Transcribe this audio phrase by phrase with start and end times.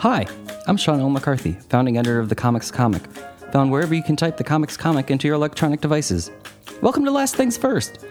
[0.00, 0.26] Hi,
[0.66, 1.10] I'm Sean L.
[1.10, 3.02] McCarthy, founding editor of The Comics Comic,
[3.52, 6.30] found wherever you can type The Comics Comic into your electronic devices.
[6.80, 8.06] Welcome to Last Things First,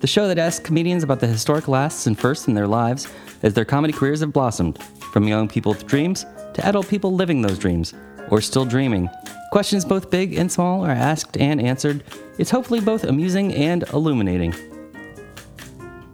[0.00, 3.08] the show that asks comedians about the historic lasts and firsts in their lives
[3.42, 4.82] as their comedy careers have blossomed,
[5.12, 7.94] from young people with dreams to adult people living those dreams,
[8.28, 9.08] or still dreaming.
[9.50, 12.04] Questions both big and small are asked and answered.
[12.36, 14.54] It's hopefully both amusing and illuminating.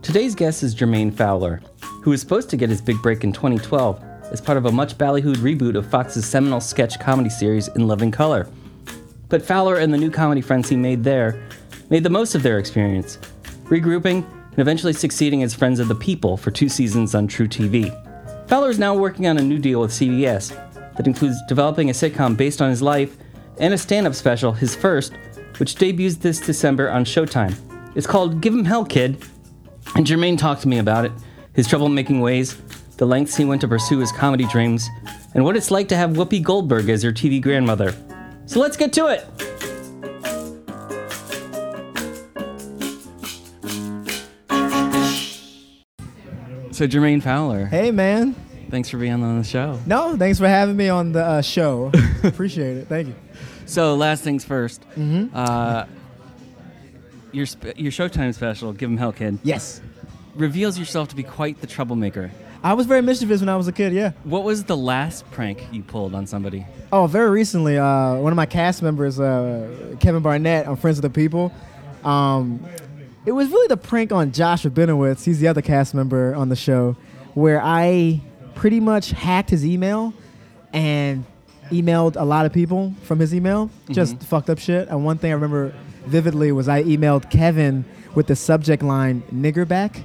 [0.02, 1.62] Today's guest is Jermaine Fowler,
[2.05, 4.98] who was supposed to get his big break in 2012 as part of a much
[4.98, 8.48] ballyhooed reboot of Fox's seminal sketch comedy series In Living Color.
[9.28, 11.42] But Fowler and the new comedy friends he made there
[11.90, 13.18] made the most of their experience,
[13.64, 18.48] regrouping and eventually succeeding as friends of the people for two seasons on truTV.
[18.48, 20.50] Fowler is now working on a new deal with CBS
[20.96, 23.16] that includes developing a sitcom based on his life
[23.58, 25.12] and a stand up special, his first,
[25.58, 27.55] which debuts this December on Showtime.
[27.94, 29.16] It's called Give 'em Hell, Kid,
[29.94, 31.12] and Jermaine talked to me about it,
[31.55, 32.56] his troublemaking ways,
[32.97, 34.89] the lengths he went to pursue his comedy dreams,
[35.34, 37.94] and what it's like to have Whoopi Goldberg as your TV grandmother.
[38.47, 39.27] So let's get to it!
[46.72, 48.34] So, Jermaine Fowler, Hey, man.
[48.70, 49.78] thanks for being on the show.
[49.86, 51.91] No, thanks for having me on the uh, show.
[52.24, 52.89] Appreciate it.
[52.89, 53.14] Thank you.
[53.64, 55.86] So, last things 1st Uh,
[57.33, 59.80] your, sp- your Showtime special, give Give 'em Hell, Kid, Yes.
[60.34, 62.30] reveals yourself to be quite the troublemaker.
[62.67, 64.11] I was very mischievous when I was a kid, yeah.
[64.25, 66.67] What was the last prank you pulled on somebody?
[66.91, 71.03] Oh, very recently, uh, one of my cast members, uh, Kevin Barnett on Friends of
[71.03, 71.53] the People,
[72.03, 72.58] um,
[73.25, 75.25] it was really the prank on Josh Rabinowitz.
[75.25, 76.97] He's the other cast member on the show,
[77.34, 78.20] where I
[78.56, 80.12] pretty much hacked his email
[80.73, 81.25] and
[81.70, 84.89] emailed a lot of people from his email, just fucked up shit.
[84.89, 85.73] And one thing I remember
[86.06, 87.84] vividly was I emailed Kevin
[88.17, 90.01] with the subject line "nigger back,"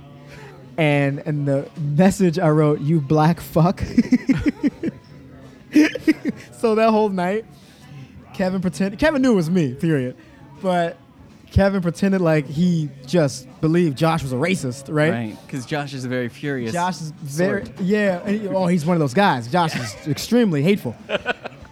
[0.77, 3.81] and and the message I wrote, "You black fuck."
[6.53, 7.45] so that whole night,
[8.33, 8.99] Kevin pretended.
[8.99, 10.15] Kevin knew it was me, period.
[10.61, 10.97] But
[11.51, 15.11] Kevin pretended like he just believed Josh was a racist, right?
[15.11, 16.73] Right, because Josh is a very furious.
[16.73, 17.79] Josh is very sort.
[17.81, 18.27] yeah.
[18.27, 19.47] he- oh, he's one of those guys.
[19.51, 20.95] Josh is extremely hateful,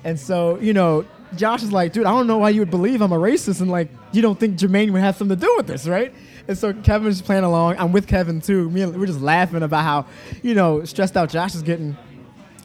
[0.03, 3.01] and so you know, Josh is like, dude, I don't know why you would believe
[3.01, 5.67] I'm a racist, and like, you don't think Jermaine would have something to do with
[5.67, 6.13] this, right?
[6.47, 7.75] And so Kevin's just playing along.
[7.77, 8.69] I'm with Kevin too.
[8.71, 10.05] Me and we're just laughing about how
[10.41, 11.95] you know stressed out Josh is getting.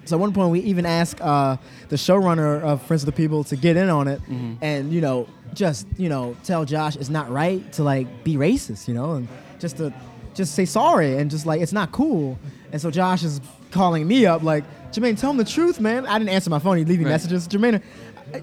[0.06, 1.56] So at one point, we even asked uh,
[1.88, 4.20] the showrunner of Friends of the People to get in on it,
[4.62, 8.88] and you know, just you know, tell Josh it's not right to like be racist,
[8.88, 9.92] you know, and just to
[10.34, 12.38] just say sorry and just like it's not cool.
[12.72, 16.06] And so Josh is calling me up like, Jermaine, tell him the truth, man.
[16.06, 16.76] I didn't answer my phone.
[16.78, 17.12] He leave me Right.
[17.12, 17.82] messages, Jermaine.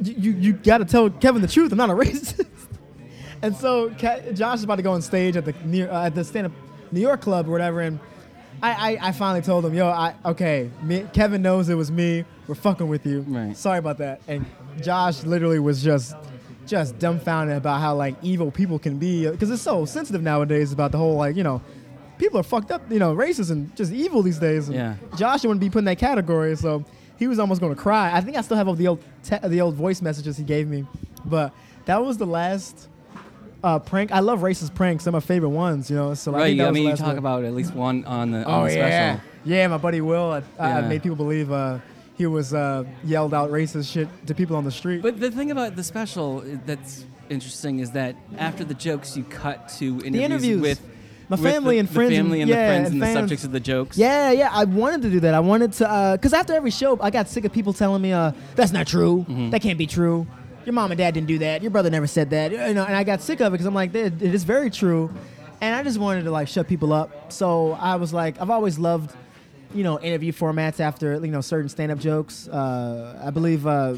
[0.02, 1.72] You you, you got to tell Kevin the truth.
[1.72, 2.46] I'm not a racist.
[3.42, 6.16] and so Ke- Josh is about to go on stage at the near uh, at
[6.16, 6.54] the stand up
[6.92, 8.00] New York club or whatever, and
[8.62, 12.26] I, I, I finally told him, yo, I okay, me, Kevin knows it was me.
[12.48, 13.22] We're fucking with you.
[13.22, 13.56] Right.
[13.58, 14.22] Sorry about that.
[14.28, 14.46] And
[14.82, 16.16] Josh literally was just
[16.68, 20.92] just dumbfounded about how like evil people can be because it's so sensitive nowadays about
[20.92, 21.62] the whole like you know
[22.20, 24.68] people are fucked up you know racist and just evil these days.
[24.68, 24.96] And Yeah.
[25.18, 26.86] Josh wouldn't be put in that category, so
[27.22, 28.12] he was almost going to cry.
[28.12, 30.68] I think I still have all the old te- the old voice messages he gave
[30.68, 30.86] me,
[31.24, 31.54] but
[31.86, 32.90] that was the last.
[33.64, 34.12] Uh, prank.
[34.12, 35.04] I love racist pranks.
[35.04, 35.88] They're my favorite ones.
[35.88, 36.14] You know.
[36.16, 37.18] So I, Right, think that I mean, you talk one.
[37.20, 39.30] about at least one on the, Oh on the yeah, special.
[39.46, 39.68] yeah.
[39.68, 41.78] My buddy Will, I, I made people believe uh,
[42.18, 45.04] he was uh, yelled out racist shit to people on the street.
[45.04, 49.70] But the thing about the special that's interesting is that after the jokes, you cut
[49.78, 50.62] to interviews, interviews.
[50.64, 50.82] with
[51.32, 53.44] My family the, and friends and- family and yeah, the friends and and, the subjects
[53.44, 53.98] of the jokes.
[53.98, 54.50] yeah, yeah.
[54.52, 55.34] I wanted to do that.
[55.34, 58.34] I wanted to, because after every show, I got sick of people telling me, uh,
[58.56, 59.26] "That's not true.
[59.28, 59.50] Mm-hmm.
[59.52, 60.28] That can't be true.
[60.66, 61.62] Your mom and dad didn't do that.
[61.64, 63.74] Your brother never said that." You know, and I got sick of it because I'm
[63.74, 65.10] like, "It it is very true,"
[65.62, 67.32] and I just wanted to like shut people up.
[67.32, 69.16] So I was like, I've always loved.
[69.74, 72.46] You know, interview formats after you know certain stand-up jokes.
[72.50, 73.94] Uh, I believe uh, uh,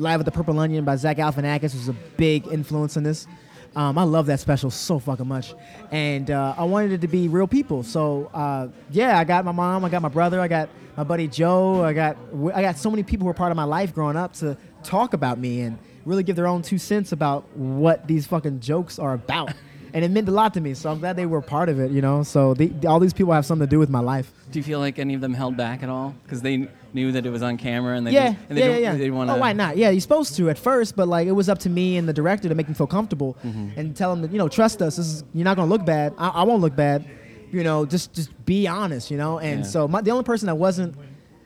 [0.00, 3.28] "Live at the Purple Onion" by Zach Galifianakis was a big influence on this.
[3.76, 5.54] Um, I love that special so fucking much,
[5.90, 7.82] and uh, I wanted it to be real people.
[7.82, 11.26] So uh, yeah, I got my mom, I got my brother, I got my buddy
[11.26, 12.16] Joe, I got
[12.54, 15.12] I got so many people who were part of my life growing up to talk
[15.12, 19.14] about me and really give their own two cents about what these fucking jokes are
[19.14, 19.52] about.
[19.94, 21.92] And it meant a lot to me, so I'm glad they were part of it.
[21.92, 24.32] You know, so they, all these people have something to do with my life.
[24.50, 27.24] Do you feel like any of them held back at all because they knew that
[27.24, 28.94] it was on camera and they yeah, didn't, and they yeah, yeah.
[28.98, 29.76] They want oh, why not?
[29.76, 32.12] Yeah, you're supposed to at first, but like it was up to me and the
[32.12, 33.78] director to make them feel comfortable Mm-hmm.
[33.78, 34.96] and tell them that you know trust us.
[34.96, 36.12] This is you're not gonna look bad.
[36.18, 37.04] I, I won't look bad.
[37.52, 39.12] You know, just just be honest.
[39.12, 39.66] You know, and Yeah.
[39.66, 40.96] so my, the only person that wasn't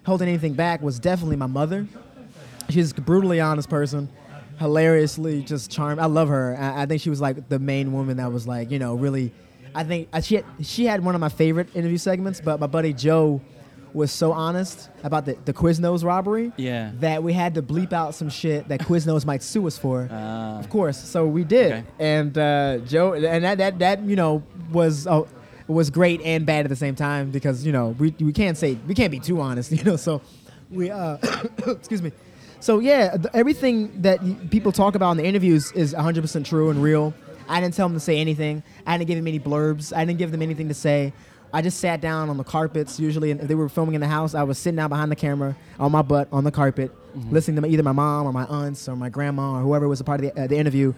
[0.06, 1.86] holding anything back was definitely my mother.
[2.70, 4.08] She's a brutally honest person,
[4.58, 6.00] hilariously just charmed.
[6.00, 6.56] I love her.
[6.58, 9.32] I, I think she was like the main woman that was like you know really.
[9.74, 12.66] I think uh, she had, she had one of my favorite interview segments, but my
[12.66, 13.40] buddy Joe
[13.92, 16.90] was so honest about the, the Quiznos robbery Yeah.
[17.00, 20.08] that we had to bleep out some shit that Quiznos might sue us for.
[20.10, 20.58] Ah.
[20.58, 21.84] of course, so we did, Okay.
[21.98, 25.22] and uh, Joe, and that that that you know was uh,
[25.68, 28.78] was great and bad at the same time because you know we we can't say
[28.86, 29.96] we can't be too honest, you know.
[29.96, 30.22] So
[30.70, 31.18] we uh,
[31.66, 32.12] excuse me.
[32.60, 36.70] So yeah, th- everything that y- people talk about in the interviews is 100% true
[36.70, 37.14] and real.
[37.48, 38.62] I didn't tell them to say anything.
[38.86, 39.96] I didn't give them any blurbs.
[39.96, 41.12] I didn't give them anything to say.
[41.52, 43.00] I just sat down on the carpets.
[43.00, 45.16] Usually, and if they were filming in the house, I was sitting down behind the
[45.16, 46.90] camera on my butt on the carpet,
[47.30, 50.04] listening to either my mom or my aunts or my grandma or whoever was a
[50.04, 50.92] part of the, uh, the interview,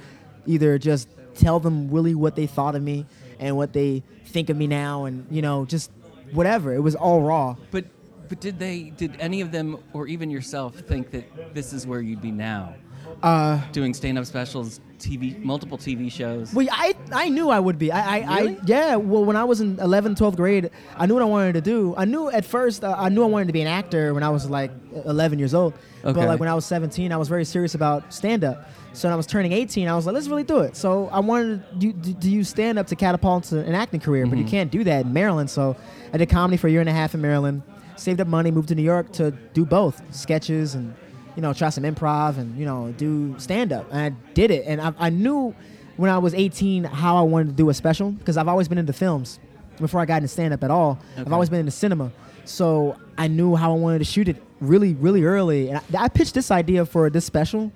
[0.47, 3.07] either just tell them really what they thought of me
[3.39, 5.93] and what they think of me now, and you know, just
[6.33, 6.75] whatever.
[6.75, 7.55] It was all raw.
[7.71, 7.85] But
[8.31, 12.01] but did they did any of them or even yourself think that this is where
[12.01, 12.75] you'd be now?
[13.23, 16.55] Uh, Doing stand-up specials, TV, multiple TV shows.
[16.55, 17.91] Well, I I knew I would be.
[17.91, 18.57] I, I, Really?
[18.57, 18.97] I yeah.
[18.97, 21.93] Well, when I was in 11th, 12th grade, I knew what I wanted to do.
[21.97, 24.31] I knew at first uh, I knew I wanted to be an actor when I
[24.31, 24.71] was like
[25.05, 25.75] 11 years old.
[26.05, 26.13] Okay.
[26.13, 28.71] But like when I was 17, I was very serious about stand up.
[28.93, 30.77] So when I was turning 18, I was like, let's really do it.
[30.77, 34.01] So I wanted to, do, to, to use stand up to catapult to an acting
[34.01, 35.51] career, but you can't do that in Maryland.
[35.51, 35.77] So
[36.13, 37.63] I did comedy for a year and a half in Maryland,
[38.01, 40.95] saved up money, moved to New York to do both sketches and
[41.37, 43.87] you know try some improv and you know do stand up.
[43.91, 45.55] And I did it, and I, I knew
[45.97, 48.79] when I was 18 how I wanted to do a special because I've always been
[48.79, 49.39] into films
[49.79, 50.99] before I got into stand up at all.
[51.17, 52.11] I've always been into cinema.
[52.45, 55.69] So I knew how I wanted to shoot it really, really early.
[55.69, 57.71] And I, I pitched this idea for this special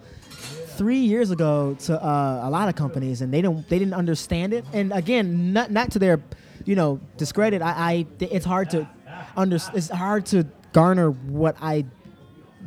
[0.76, 4.52] three years ago to uh, a lot of companies, and they didn't they didn't understand
[4.52, 4.64] it.
[4.72, 6.22] And again, not not to their
[6.64, 7.62] you know discredit.
[7.62, 8.88] I, I it's hard to
[9.36, 11.84] under it's hard to garner what I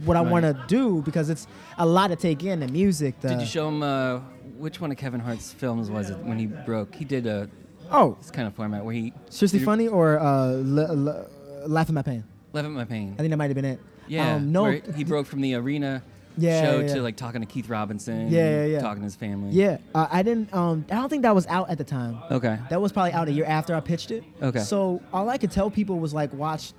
[0.06, 0.32] what I Right.
[0.32, 1.48] want to do because it's
[1.78, 3.20] a lot to take in the music.
[3.22, 4.20] The, Did you show him uh,
[4.58, 6.94] which one of Kevin Hart's films was it when he broke?
[6.94, 7.50] He did a
[7.92, 11.28] oh, this kind of format where he seriously funny or uh, l- l-
[11.68, 12.24] laugh at my pain?
[12.54, 13.14] Laugh at My Pain.
[13.14, 13.80] I think that might have been it.
[14.08, 14.72] Yeah, Um, no.
[14.96, 16.02] he broke from the arena
[16.38, 18.32] Yeah, show yeah, to like talking to Keith Robinson.
[18.32, 18.80] Yeah, yeah, yeah.
[18.80, 19.50] Talking to his family.
[19.52, 20.54] Yeah, uh, I didn't.
[20.54, 22.20] Um, I don't think that was out at the time.
[22.30, 22.60] Okay.
[22.70, 24.24] That was probably out a year after I pitched it.
[24.42, 24.60] Okay.
[24.60, 26.74] So all I could tell people was like, watch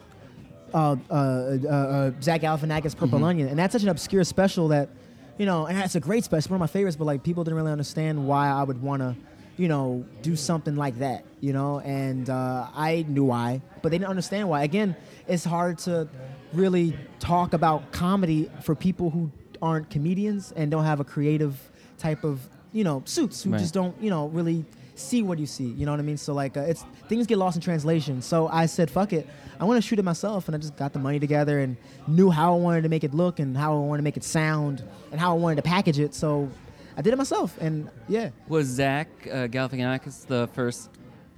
[0.72, 3.24] uh, uh, uh, uh, Zach Galifianakis' Purple Mm-hmm.
[3.24, 4.90] Onion, and that's such an obscure special that,
[5.38, 6.96] you know, and that's a great special, one of my favorites.
[6.96, 9.16] But like, people didn't really understand why I would want to,
[9.56, 11.80] you know, do something like that, you know.
[11.80, 14.62] And uh, I knew why, but they didn't understand why.
[14.62, 14.94] Again,
[15.26, 16.06] it's hard to
[16.52, 19.30] really talk about comedy for people who
[19.62, 21.56] aren't comedians and don't have a creative
[21.98, 22.40] type of,
[22.72, 23.60] you know, suits who Right.
[23.60, 24.64] just don't, you know, really
[24.94, 25.68] see what you see.
[25.70, 26.16] You know what I mean?
[26.16, 28.20] So like, uh, it's things get lost in translation.
[28.22, 29.26] So I said, fuck it,
[29.60, 31.76] I want to shoot it myself, and I just got the money together and
[32.06, 34.24] knew how I wanted to make it look and how I wanted to make it
[34.24, 34.82] sound
[35.12, 36.14] and how I wanted to package it.
[36.14, 36.48] So
[36.96, 38.30] I did it myself, and yeah.
[38.48, 40.90] Was Zach uh, Galifianakis the first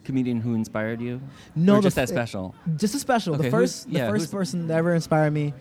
[0.05, 1.20] comedian who inspired you?
[1.55, 2.55] No, or the just that special.
[2.76, 3.34] Just a special.
[3.34, 5.52] Okay, the first, the yeah, first person that ever inspired me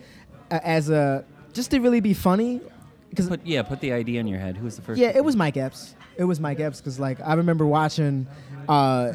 [0.50, 2.60] uh, as a just to really be funny,
[3.10, 4.56] because Put yeah, put the idea in your head.
[4.56, 5.00] Who was the first?
[5.00, 5.94] Yeah, it was Mike Epps.
[6.16, 8.26] It was Mike Epps because like I remember watching
[8.68, 9.12] uh,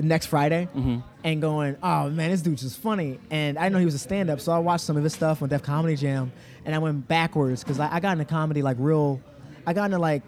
[0.00, 0.98] next Friday Mm-hmm.
[1.24, 4.40] and going, "Oh man, this dude's just funny." And I know he was a stand-up,
[4.40, 6.32] so I watched some of his stuff on Def Comedy Jam,
[6.64, 9.20] and I went backwards because I, I got into comedy like real.
[9.66, 10.22] I got into like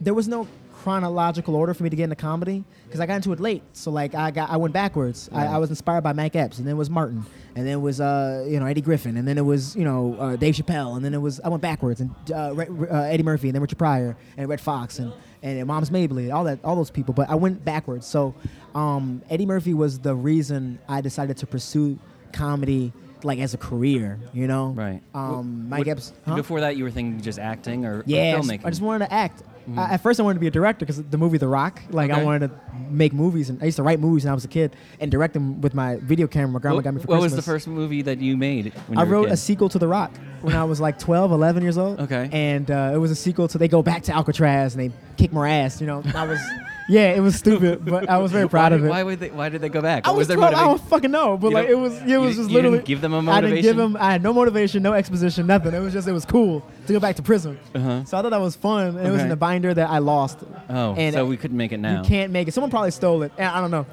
[0.00, 0.46] there was no
[0.82, 3.62] chronological order for me to get into comedy because I got into it late.
[3.72, 5.28] So like I got I went backwards.
[5.32, 7.24] I, I was inspired by Mike Epps, and then it was Martin,
[7.54, 10.16] and then it was uh, you know Eddie Griffin, and then it was you know
[10.18, 13.48] uh, Dave Chappelle, and then it was I went backwards and uh, uh, Eddie Murphy,
[13.48, 15.12] and then Richard Pryor, and Redd Foxx, and
[15.42, 17.14] and Moms Mabley, all that all those people.
[17.14, 18.06] But I went backwards.
[18.06, 18.34] So
[18.74, 21.98] um, Eddie Murphy was the reason I decided to pursue
[22.32, 22.92] comedy
[23.24, 24.18] like as a career.
[24.32, 25.00] You know, Right.
[25.14, 26.12] Um, Mike what- Epps.
[26.26, 26.34] huh?
[26.34, 28.64] Before that, you were thinking just acting or, or Yeah, filmmaking.
[28.66, 29.42] I just wanted to act.
[29.76, 31.80] I, at first, I wanted to be a director because the movie The Rock.
[31.90, 32.20] Like, Okay.
[32.20, 34.48] I wanted to make movies, and I used to write movies when I was a
[34.48, 36.52] kid and direct them with my video camera.
[36.52, 38.72] My grandma what, got me for what was the first movie that you made?
[38.86, 41.30] When I you wrote a, a sequel to The Rock when I was like 12,
[41.32, 42.00] 11 years old.
[42.00, 42.28] Okay.
[42.32, 45.32] And uh, it was a sequel to they go back to Alcatraz and they kick
[45.32, 45.80] more ass.
[45.80, 46.40] You know, I was,
[46.88, 48.88] yeah, it was stupid, but I was very proud why, of it.
[48.88, 49.30] Why would they?
[49.30, 50.06] Why did they go back?
[50.06, 52.36] I What was, 12, I don't fucking know, but You like it was, it was
[52.36, 52.82] just you didn't literally.
[52.82, 53.92] give them a I didn't give motivation?
[53.94, 53.96] them.
[54.02, 55.74] I had no motivation, no exposition, nothing.
[55.74, 57.58] It was just, it was cool to go back to prison.
[57.74, 58.04] Uh-huh.
[58.04, 58.96] So I thought that was fun.
[58.96, 60.38] And It was in a binder that I lost.
[60.68, 62.02] Oh, And so we couldn't make it now.
[62.02, 62.52] You can't make it.
[62.52, 63.32] Someone probably stole it.
[63.38, 63.86] I don't know.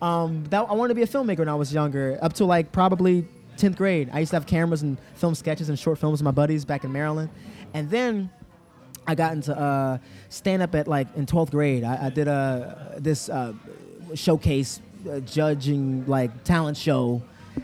[0.00, 2.70] Um, that, I wanted to be a filmmaker when I was younger, up to like
[2.70, 3.26] probably
[3.56, 4.10] 10th grade.
[4.12, 6.84] I used to have cameras and film sketches and short films with my buddies back
[6.84, 7.30] in Maryland.
[7.74, 8.30] And then
[9.06, 9.98] I got into uh,
[10.28, 11.84] stand up at like in 12th grade.
[11.84, 13.52] I, I did a this uh,
[14.14, 17.22] showcase uh, judging like talent show.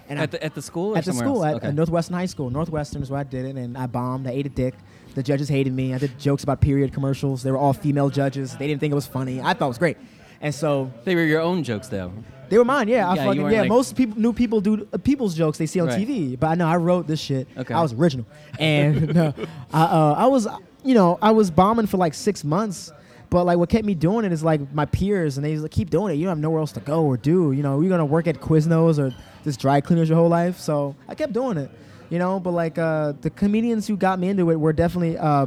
[0.08, 1.56] And I- at the at the school or at the school else?
[1.56, 1.72] at, okay.
[1.72, 2.50] Northwestern High School.
[2.50, 4.26] Northwestern is where I did it, and I bombed.
[4.26, 4.75] I ate a dick.
[5.14, 5.92] The judges hated me.
[5.92, 7.42] I did jokes about period commercials.
[7.42, 8.56] They were all female judges.
[8.56, 9.42] They didn't think it was funny.
[9.42, 9.99] I thought it was great.
[10.40, 12.11] And so They were your own jokes, though.
[12.49, 13.08] they were mine, yeah.
[13.08, 13.61] I Yeah, fucking yeah.
[13.61, 16.00] like- most people, new people do uh, people's jokes they see on Right.
[16.08, 17.46] TV, but I know I wrote this shit.
[17.58, 17.75] Okay.
[17.75, 18.25] I was original,
[18.58, 19.34] and no,
[19.72, 20.49] I, uh, I was,
[20.84, 22.92] you know, I was bombing for like six months.
[23.30, 25.88] But like, what kept me doing it is like my peers, and they like, keep
[25.88, 26.16] doing it.
[26.16, 27.52] You don't have nowhere else to go or do.
[27.52, 30.58] You know, you're gonna work at Quiznos or just dry cleaners your whole life.
[30.58, 31.70] So I kept doing it.
[32.10, 35.46] You know, but like uh, the comedians who got me into it were definitely uh,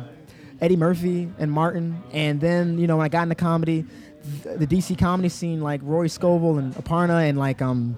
[0.62, 2.02] Eddie Murphy and Martin.
[2.12, 3.86] And then you know when I got into comedy,
[4.44, 7.98] th- the DC comedy scene, like Roy Scovel and Aparna and like um,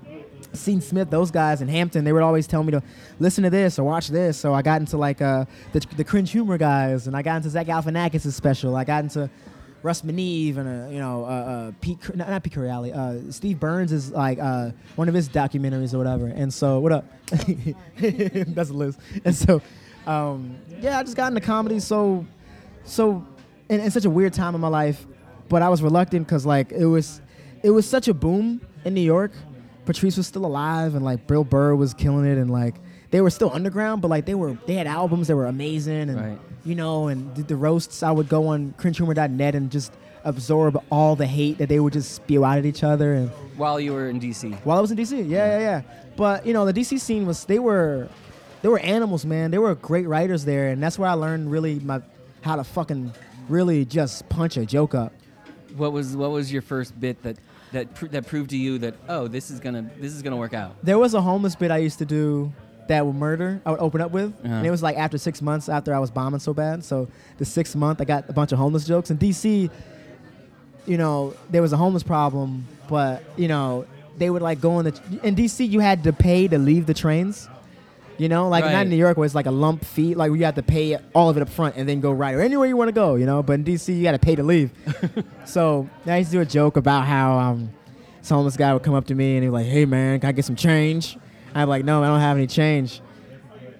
[0.53, 2.83] Sean Smith, those guys in Hampton, they would always tell me to
[3.19, 4.37] listen to this or watch this.
[4.37, 7.49] So I got into like uh, the, the cringe humor guys, and I got into
[7.49, 8.75] Zach Galifianakis' special.
[8.75, 9.29] I got into
[9.83, 13.59] Russ Meneve and uh, you know uh, uh, Pete, not, not Pete Correale, uh, Steve
[13.59, 16.27] Burns is like uh, one of his documentaries or whatever.
[16.27, 17.05] And so what up?
[17.97, 18.97] That's Liz.
[19.23, 19.61] And so
[20.05, 21.79] um, yeah, I just got into comedy.
[21.79, 22.25] So
[22.85, 23.25] so
[23.69, 25.05] in, in such a weird time in my life,
[25.49, 27.21] but I was reluctant because like it was
[27.63, 29.31] it was such a boom in New York.
[29.87, 32.75] Patrice was still alive, and like Bill Burr was killing it, and like
[33.09, 36.15] they were still underground, but like they were they had albums that were amazing, and
[36.21, 36.37] Right.
[36.63, 38.03] you know, and the, the roasts.
[38.03, 39.91] I would go on cringehumor.net and just
[40.23, 43.79] absorb all the hate that they would just spew out at each other, and While
[43.79, 44.53] you were in DC.
[44.65, 45.17] while I was in DC.
[45.27, 45.81] Yeah, yeah, yeah.
[46.17, 48.09] But you know, the DC scene was they were
[48.61, 49.51] they were animals, man.
[49.51, 52.01] They were great writers there, and that's where I learned really my
[52.41, 53.13] how to fucking
[53.47, 55.13] really just punch a joke up.
[55.77, 57.37] What was what was your first bit that
[57.73, 60.53] that pr- that proved to you that oh this is gonna this is gonna work
[60.53, 60.75] out?
[60.83, 62.51] There was a homeless bit I used to do
[62.87, 63.61] that would murder.
[63.65, 64.53] I would open up with, Uh-huh.
[64.53, 66.85] and it was like after six months after I was bombing so bad.
[66.85, 69.11] So the sixth month, I got a bunch of homeless jokes.
[69.11, 69.69] In DC,
[70.85, 73.85] you know, there was a homeless problem, but you know,
[74.17, 75.67] they would like go in the in DC.
[75.69, 77.49] You had to pay to leave the trains.
[78.17, 80.43] You know, like not in New York where it's like a lump fee, like you
[80.45, 82.75] have to pay all of it up front and then go right or anywhere you
[82.75, 83.15] want to go.
[83.15, 84.71] You know, but in DC you got to pay to leave.
[85.45, 87.71] so I used to do a joke about how um,
[88.19, 90.29] this homeless guy would come up to me and he was like, "Hey man, can
[90.29, 91.17] I get some change?"
[91.53, 93.01] I'm like, "No, I don't have any change,"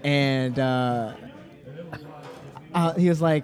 [0.03, 1.13] and uh,
[2.73, 3.43] uh, he was like,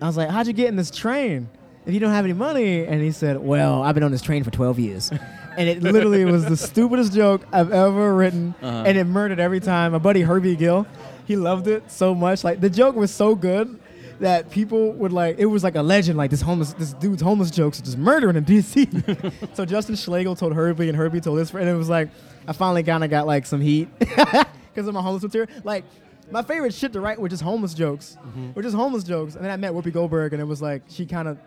[0.00, 1.48] I was like, how'd you get in this train
[1.86, 2.84] if you don't have any money?
[2.84, 5.12] And he said, well, I've been on this train for 12 years.
[5.56, 8.54] and it literally was the stupidest joke I've ever written.
[8.62, 8.84] Uh-huh.
[8.86, 9.92] And it murdered every time.
[9.92, 10.86] My buddy Herbie Gill,
[11.24, 12.44] he loved it so much.
[12.44, 13.78] Like the joke was so good
[14.20, 16.16] that people would like, it was like a legend.
[16.16, 19.54] Like this homeless, this dude's homeless jokes are just murdering in DC.
[19.54, 21.68] so Justin Schlegel told Herbie and Herbie told his friend.
[21.68, 22.08] And it was like,
[22.46, 25.50] I finally kind of got like some heat because of my homeless material.
[25.64, 25.84] Like,
[26.30, 28.16] my favorite shit to write were just homeless jokes.
[28.54, 29.34] Were just homeless jokes.
[29.34, 31.38] And then I met Whoopi Goldberg, and it was like she kind of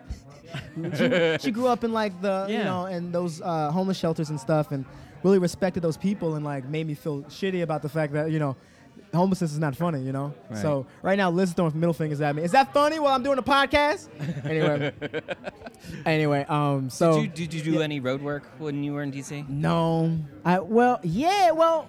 [0.96, 4.40] she, she grew up in like the you know and those uh, homeless shelters and
[4.40, 4.84] stuff, and
[5.22, 8.38] really respected those people, and like made me feel shitty about the fact that you
[8.38, 8.56] know
[9.12, 10.02] homelessness is not funny.
[10.02, 10.34] You know.
[10.48, 10.62] Right.
[10.62, 12.42] So right now, Liz is throwing middle fingers at me.
[12.42, 14.08] Is that funny while I'm doing a podcast?
[14.44, 14.92] anyway.
[16.06, 16.90] anyway, um.
[16.90, 19.48] So did you did you do any road work when you were in DC?
[19.48, 20.18] no.
[20.44, 21.88] I well, yeah, well,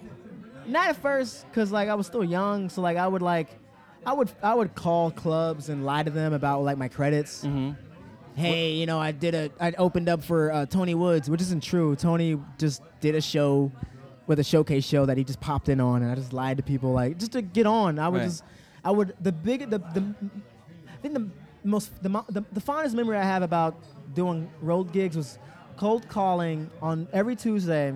[0.68, 3.50] not at first cuz like I was still young, so like I would like
[4.06, 7.44] I would I would call clubs and lie to them about like my credits.
[7.44, 7.72] Mm-hmm.
[8.36, 11.62] Hey, you know, I did a I opened up for uh, Tony Woods, which isn't
[11.64, 11.96] true.
[11.96, 13.72] Tony just did a show
[14.28, 16.64] with a showcase show that he just popped in on and I just lied to
[16.64, 18.00] people like just to get on.
[18.00, 18.28] I would Right.
[18.28, 18.44] just
[18.84, 20.16] I would the big the the
[20.88, 21.30] I think the
[21.64, 23.76] most the, mo- the the fondest memory I have about
[24.16, 25.38] doing road gigs was
[25.78, 27.94] cold calling on every Tuesday.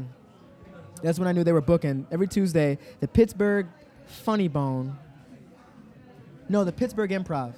[1.01, 2.77] That's when I knew they were booking every Tuesday.
[2.99, 3.67] The Pittsburgh
[4.05, 4.97] Funny Bone.
[6.49, 7.53] No, the Pittsburgh Improv.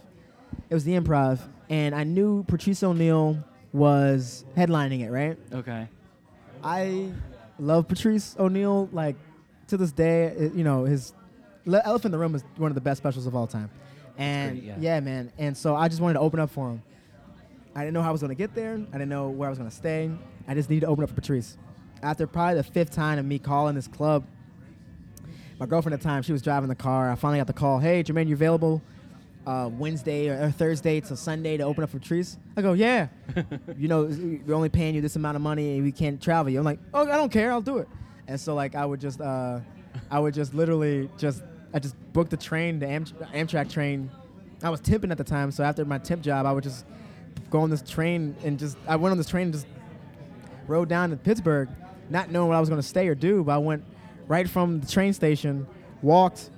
[0.70, 1.40] It was the Improv,
[1.70, 3.38] and I knew Patrice O'Neal
[3.74, 5.12] was headlining it.
[5.12, 5.38] Right.
[5.54, 5.88] Okay.
[6.64, 7.12] I
[7.60, 8.90] love Patrice O'Neal.
[8.92, 9.16] Like
[9.68, 11.14] to this day, it- you know his
[11.66, 13.70] Le- Elephant in the Room is one of the best specials of all time.
[14.18, 14.76] And great, yeah.
[14.80, 15.00] yeah.
[15.02, 15.32] man.
[15.38, 16.82] And so I just wanted to open up for him.
[17.76, 18.74] I didn't know how I was going to get there.
[18.74, 20.10] I didn't know where I was going to stay.
[20.48, 21.58] I just needed to open up for Patrice.
[22.02, 24.26] After probably the fifth time of me calling this club,
[25.60, 27.12] my girlfriend at the time, she was driving the car.
[27.12, 27.80] I finally got the call.
[27.80, 28.82] Hey, Jermaine, you available
[29.48, 32.38] uh, Wednesday or, or Thursday to Sunday to open up for trees?
[32.56, 33.08] I go, yeah.
[33.78, 34.04] you know,
[34.46, 36.60] we're only paying you this amount of money and we can't travel you.
[36.60, 37.52] I'm like, oh, I don't care.
[37.52, 37.88] I'll do it.
[38.28, 39.62] And so like I would just, uh,
[40.12, 41.42] I would just literally just,
[41.74, 44.12] I just booked the train, the Am- Amtrak train.
[44.62, 46.86] I was tipping at the time, so after my temp job, I would just
[47.50, 49.68] go on this train and just, I went on this train and just
[50.68, 51.70] rode down to Pittsburgh,
[52.10, 53.44] not knowing what I was going to stay or do.
[53.44, 53.84] But I went
[54.28, 55.68] right from the train station,
[56.02, 56.50] walked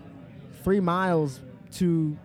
[0.64, 1.40] three miles
[1.74, 2.18] to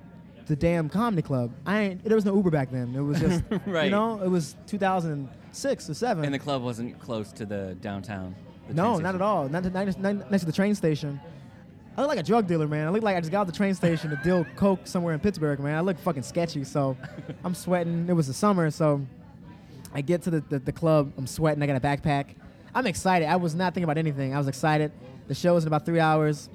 [0.47, 1.53] the damn comedy club.
[1.65, 2.95] I ain't, there was no Uber back then.
[2.95, 3.85] It was just, Right.
[3.85, 6.25] you know, it was 2006 or seven.
[6.25, 8.35] And the club wasn't close to the downtown.
[8.69, 9.49] the no, not at all.
[9.49, 11.21] Not, not, not next to the train station.
[11.97, 12.89] I look like a drug dealer, man.
[12.89, 15.21] I look like I just got off the train station to deal coke somewhere in
[15.21, 15.77] Pittsburgh, man.
[15.77, 16.97] I look fucking sketchy, so
[17.45, 18.07] I'm sweating.
[18.09, 19.01] It was the summer, so
[19.95, 21.13] I get to the, the, the club.
[21.17, 21.63] I'm sweating.
[21.63, 22.35] I got a backpack.
[22.75, 23.29] I'm excited.
[23.29, 24.35] I was not thinking about anything.
[24.35, 24.93] I was excited.
[25.29, 26.49] The show is in about three hours.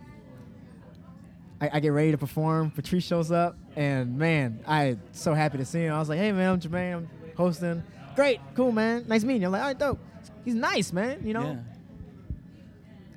[1.61, 2.71] I, I get ready to perform.
[2.71, 5.93] Patrice shows up, and man, I so happy to see him.
[5.93, 6.95] I was like, "Hey man, I'm Jermaine.
[6.95, 7.83] I'm hosting.
[8.15, 9.05] Great, cool man.
[9.07, 9.99] Nice meeting you." I'm like, "All right, dope."
[10.45, 11.25] He's nice, man.
[11.25, 11.59] You know.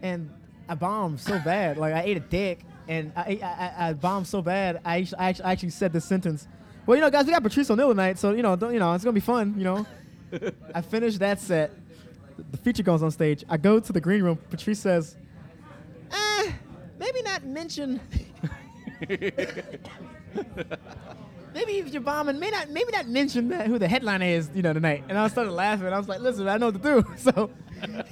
[0.03, 0.09] Yeah.
[0.09, 0.31] And
[0.69, 1.77] I bombed so bad.
[1.77, 4.81] Like I ate a dick, and I I, I, I bombed so bad.
[4.85, 6.49] I actually, I actually, I actually said this sentence.
[6.87, 8.93] Well, you know, guys, we got Patrice O'Neal tonight, so you know, don't, you know,
[8.95, 9.55] it's gonna be fun.
[9.57, 9.87] You know.
[10.75, 11.71] I finished that set.
[12.51, 13.45] The feature goes on stage.
[13.49, 14.39] I go to the green room.
[14.51, 15.17] Patrice says,
[16.11, 16.53] "Eh,
[16.99, 18.01] maybe not mention."
[21.55, 24.63] maybe if you're bombing, may not, maybe not mention that who the headliner is, you
[24.63, 25.05] know, tonight.
[25.09, 25.89] And I started laughing.
[25.89, 27.05] I was like, listen, I know what to do.
[27.17, 27.51] So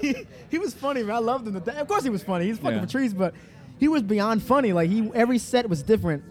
[0.00, 1.16] he, he was funny, man.
[1.16, 1.56] I loved him.
[1.56, 2.46] Of course, he was funny.
[2.46, 2.84] He's fucking Yeah.
[2.84, 3.34] Patrice, but
[3.78, 4.72] he was beyond funny.
[4.72, 6.24] Like he, every set was different.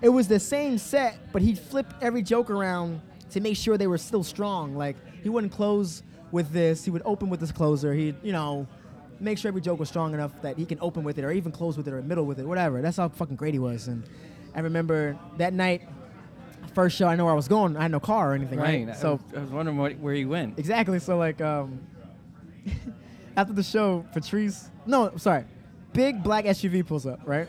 [0.00, 3.86] It was the same set, but he'd flip every joke around to make sure they
[3.88, 4.74] were still strong.
[4.76, 6.84] Like he wouldn't close with this.
[6.84, 7.92] He would open with this closer.
[7.94, 8.66] He'd, you know,
[9.20, 11.50] make sure every joke was strong enough that he can open with it or even
[11.52, 12.80] close with it or middle with it, whatever.
[12.82, 13.88] That's how fucking great he was.
[13.88, 14.04] And
[14.54, 15.82] I remember that night,
[16.74, 17.76] first show, I know where I was going.
[17.76, 18.86] I had no car or anything, right?
[18.86, 18.96] Right.
[18.96, 20.58] So I was wondering what, where you went.
[20.58, 20.98] exactly.
[21.00, 21.80] So like, um,
[23.36, 25.44] after the show, Patrice, no, sorry,
[25.92, 27.48] big black SUV pulls up, right?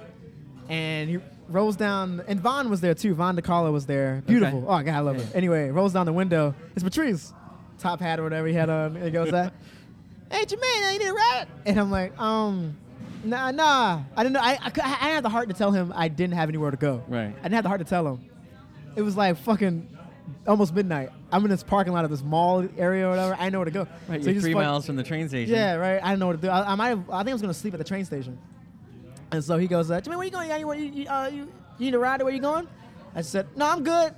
[0.69, 1.17] And he
[1.47, 3.13] rolls down, and Von was there too.
[3.15, 4.21] Von Decarlo was there.
[4.27, 4.59] Beautiful.
[4.59, 4.67] Okay.
[4.67, 5.23] Oh God, I love Yeah.
[5.23, 5.35] it.
[5.35, 6.53] Anyway, rolls down the window.
[6.75, 7.33] It's Patrice,
[7.79, 8.95] top hat or whatever he had on.
[9.01, 9.53] He goes that.
[10.31, 11.47] Hey Jermaine, you need a ride?
[11.65, 12.77] And I'm like, um,
[13.23, 14.03] nah, nah.
[14.15, 14.41] I didn't know.
[14.41, 17.03] I, I, I had the heart to tell him I didn't have anywhere to go.
[17.07, 17.33] Right.
[17.39, 18.23] I didn't have the heart to tell him.
[18.95, 19.97] It was like fucking
[20.45, 21.09] almost midnight.
[21.31, 23.35] I'm in this parking lot of this mall area or whatever.
[23.39, 23.87] I know where to go.
[24.07, 25.53] Right, So you're three fuck- miles from the train station.
[25.53, 25.99] Yeah, right.
[26.03, 26.49] I didn't know what to do.
[26.49, 27.09] I, I might have.
[27.09, 28.37] I think I was gonna sleep at the train station.
[29.31, 30.49] And so he goes, uh, Jermaine, where you going?
[30.49, 31.37] You, you, you, uh, you,
[31.77, 32.21] you need a ride?
[32.23, 32.67] Where you going?
[33.15, 34.13] I said, No, I'm good.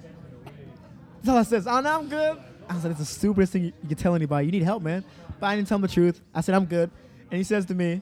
[1.23, 1.63] That's all I said.
[1.67, 2.37] Oh, no, I'm good.
[2.71, 4.45] I was like, It's the stupidest thing you, you can tell anybody.
[4.45, 5.03] You need help, man.
[5.39, 6.21] But I didn't tell him the truth.
[6.33, 6.89] I said, I'm good.
[7.29, 8.01] And he says to me,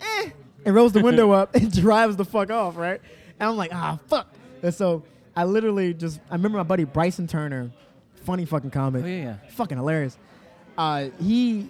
[0.00, 0.30] Eh,
[0.64, 3.00] and rolls the window up and drives the fuck off, right?
[3.40, 4.32] And I'm like, Ah, fuck.
[4.62, 5.02] And so
[5.36, 7.70] I literally just, I remember my buddy Bryson Turner,
[8.24, 9.36] funny fucking comic Oh, yeah, yeah.
[9.50, 10.16] fucking hilarious.
[10.78, 11.68] Uh, he,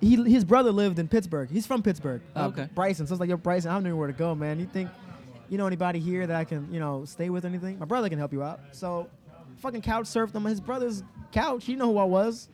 [0.00, 1.50] he, his brother lived in Pittsburgh.
[1.50, 2.20] He's from Pittsburgh.
[2.34, 2.68] Oh, uh, okay.
[2.74, 3.06] Bryson.
[3.06, 4.58] So it's like, yo, Bryson, I don't know where to go, man.
[4.60, 4.88] You think,
[5.48, 7.78] you know anybody here that I can, you know, stay with or anything?
[7.78, 8.60] My brother can help you out.
[8.72, 9.08] So,
[9.60, 11.64] fucking couch surfed on his brother's couch.
[11.64, 12.48] He know who I was.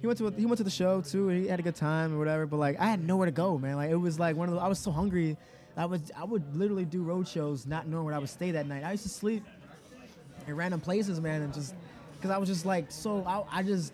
[0.00, 1.28] He went to a, he went to the show too.
[1.28, 2.46] He had a good time or whatever.
[2.46, 3.76] But like, I had nowhere to go, man.
[3.76, 4.60] Like it was like one of the.
[4.60, 5.36] I was so hungry.
[5.76, 8.66] I was I would literally do road shows not knowing where I would stay that
[8.66, 8.84] night.
[8.84, 9.44] I used to sleep
[10.46, 11.74] in random places, man, and just
[12.16, 13.24] because I was just like so.
[13.24, 13.92] I, I just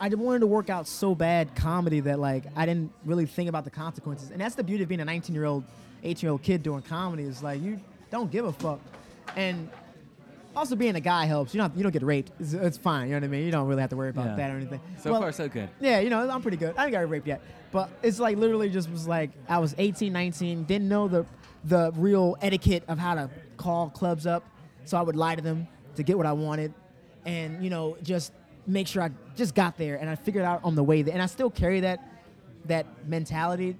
[0.00, 3.64] I wanted to work out so bad comedy that like I didn't really think about
[3.64, 4.30] the consequences.
[4.30, 5.64] And that's the beauty of being a 19 year old,
[6.02, 8.80] 18 year old kid doing comedy is like you don't give a fuck.
[9.36, 9.70] And
[10.56, 11.54] also being a guy helps.
[11.54, 12.32] You don't you don't get raped.
[12.40, 13.08] It's, it's fine.
[13.08, 13.44] You know what I mean.
[13.44, 14.36] You don't really have to worry about Yeah.
[14.36, 14.80] that or anything.
[14.98, 15.68] So Well, far, so good.
[15.80, 16.74] yeah, you know, I'm pretty good.
[16.76, 17.40] I didn't get raped yet.
[17.72, 21.26] But it's like literally just was like I was 18, 19, didn't know the
[21.64, 24.44] the real etiquette of how to call clubs up.
[24.84, 26.74] So I would lie to them to get what I wanted
[27.24, 28.32] and, you know, just
[28.66, 31.14] make sure I just got there and I figured out on the way there.
[31.14, 32.00] And I still carry that
[32.66, 33.76] that mentality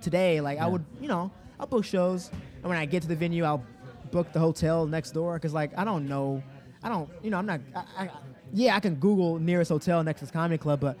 [0.00, 0.40] today.
[0.40, 2.30] Like I would, you know, I'll book shows
[2.62, 3.62] and when I get to the venue I'll
[4.10, 6.42] book the hotel next door because like I don't know.
[6.82, 7.60] I don't, you know, I'm not.
[7.74, 8.10] I, I,
[8.52, 10.96] yeah, I can Google nearest hotel next to comedy club, but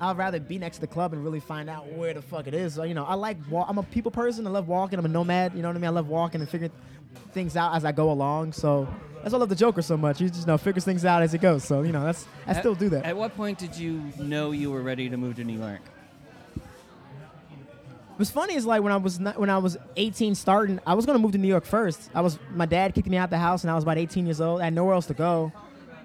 [0.00, 2.54] I'd rather be next to the club and really find out where the fuck it
[2.54, 2.74] is.
[2.74, 4.46] So, you know, I like wa- I'm a people person.
[4.46, 4.98] I love walking.
[4.98, 5.54] I'm a nomad.
[5.54, 5.88] You know what I mean?
[5.88, 6.72] I love walking and figuring
[7.32, 8.52] things out as I go along.
[8.52, 8.86] So
[9.22, 10.18] that's why I love the Joker so much.
[10.20, 11.64] He just you know figures things out as he goes.
[11.64, 13.04] So you know that's I At- still do that.
[13.04, 15.80] At what point did you know you were ready to move to New York?
[18.22, 21.06] What's funny is like when I was not, when I was 18 starting, I was
[21.06, 22.08] gonna move to New York first.
[22.14, 24.26] I was my dad kicked me out of the house and I was about 18
[24.26, 24.60] years old.
[24.60, 25.50] I had nowhere else to go.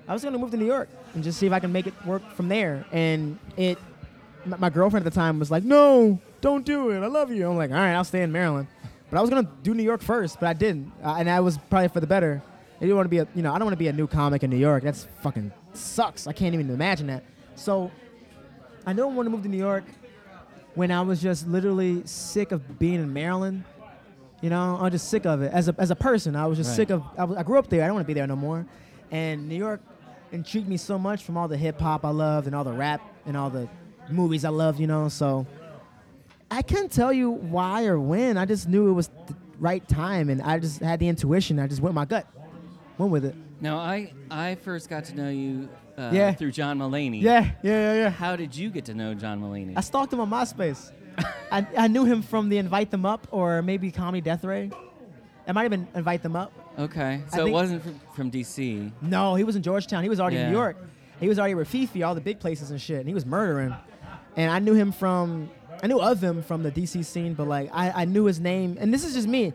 [0.07, 1.93] I was gonna move to New York and just see if I can make it
[2.07, 2.87] work from there.
[2.91, 3.77] And it,
[4.45, 7.01] my, my girlfriend at the time was like, "No, don't do it.
[7.01, 8.67] I love you." I'm like, "All right, I'll stay in Maryland."
[9.11, 11.59] But I was gonna do New York first, but I didn't, uh, and that was
[11.69, 12.41] probably for the better.
[12.77, 14.07] I didn't want to be a, you know, I don't want to be a new
[14.07, 14.81] comic in New York.
[14.81, 16.25] That's fucking sucks.
[16.25, 17.23] I can't even imagine that.
[17.53, 17.91] So,
[18.87, 19.83] I knew I want to move to New York
[20.77, 23.63] when I was just literally sick of being in Maryland.
[24.41, 26.35] You know, I'm just sick of it as a as a person.
[26.35, 26.75] I was just Right.
[26.75, 27.03] sick of.
[27.17, 27.83] I, was, I grew up there.
[27.83, 28.65] I don't want to be there no more.
[29.09, 29.81] And New York
[30.31, 33.01] intrigued me so much from all the hip hop I loved and all the rap
[33.25, 33.67] and all the
[34.11, 34.79] movies I loved.
[34.79, 35.47] You know, so
[36.51, 38.37] I couldn't tell you why or when.
[38.37, 41.57] I just knew it was the right time, and I just had the intuition.
[41.59, 42.27] I just went with my gut,
[42.97, 43.35] went with it.
[43.61, 46.31] Now, I I first got to know you uh, Yeah.
[46.33, 47.21] through John Mulaney.
[47.21, 48.09] Yeah, yeah, yeah, yeah.
[48.09, 49.73] How did you get to know John Mulaney?
[49.75, 50.91] I stalked him on MySpace.
[51.51, 54.69] I, I knew him from the Invite Them Up or maybe Comedy Death Ray.
[55.47, 56.51] It might have been Invite Them Up.
[56.77, 58.91] okay, so it think- wasn't from, from DC.
[59.01, 60.03] No, he was in Georgetown.
[60.03, 60.49] He was already in Yeah.
[60.49, 60.77] New York.
[61.19, 63.73] He was already with Fifi, all the big places and shit, and he was murdering.
[64.35, 65.49] And I knew him from,
[65.81, 68.77] I knew of him from the DC scene, but like I, I knew his name,
[68.79, 69.53] and this is just me,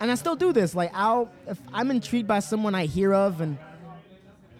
[0.00, 0.74] and I still do this.
[0.74, 3.58] Like I'll, if I'm intrigued by someone I hear of, and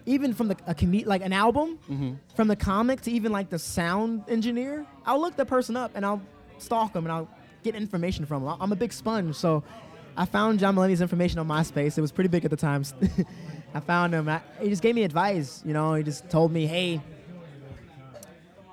[0.05, 2.13] even from the a com- like an album, mm-hmm.
[2.35, 6.05] from the comic to even like the sound engineer, I'll look the person up and
[6.05, 6.21] I'll
[6.57, 7.29] stalk them and I'll
[7.63, 8.57] get information from them.
[8.59, 9.63] I'm a big sponge, so
[10.17, 11.97] I found John Mulaney's information on MySpace.
[11.97, 12.83] It was pretty big at the time.
[13.73, 14.27] I found him.
[14.27, 15.61] I, he just gave me advice.
[15.65, 17.01] You know, he just told me, hey,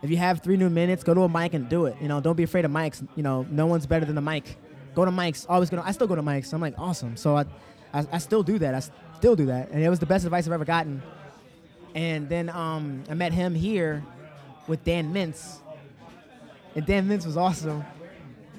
[0.02, 1.96] if you have three new minutes, go to a mic and do it.
[2.00, 3.06] You know, don't be afraid of mics.
[3.16, 4.56] You know, no one's better than the mic.
[4.96, 5.44] Go to mics.
[5.46, 5.76] Always go.
[5.76, 6.54] To, I still go to mics.
[6.54, 7.18] I'm like, awesome.
[7.18, 7.44] So I,
[7.92, 8.74] I, I still do that.
[8.74, 8.80] I
[9.18, 11.02] still do that, and it was the best advice I've ever gotten.
[11.94, 14.02] And then um, I met him here
[14.66, 15.58] with Dan Mintz,
[16.74, 17.84] and Dan Mintz was awesome.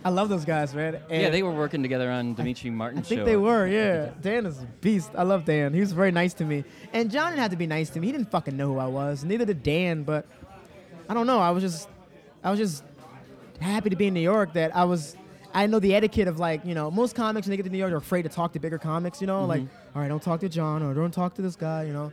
[0.06, 1.02] I love those guys, man.
[1.10, 3.26] And yeah, they were working together on Demetri Martin's I think show.
[3.26, 4.12] they were, yeah.
[4.22, 5.10] Dan is a beast.
[5.18, 5.74] I love Dan.
[5.74, 6.64] He was very nice to me.
[6.94, 8.08] And John didn't have to be nice to me.
[8.08, 9.26] He didn't fucking know who I was.
[9.26, 10.28] Neither did Dan, but
[11.10, 11.40] I don't know.
[11.40, 11.90] I was just
[12.44, 12.84] I was just
[13.60, 15.18] happy to be in New York that I was
[15.58, 17.80] I know the etiquette of like, you know, most comics when they get to New
[17.80, 19.98] York are afraid to talk to bigger comics, you know, like, mm-hmm.
[19.98, 22.12] all right, don't talk to John or don't talk to this guy, you know.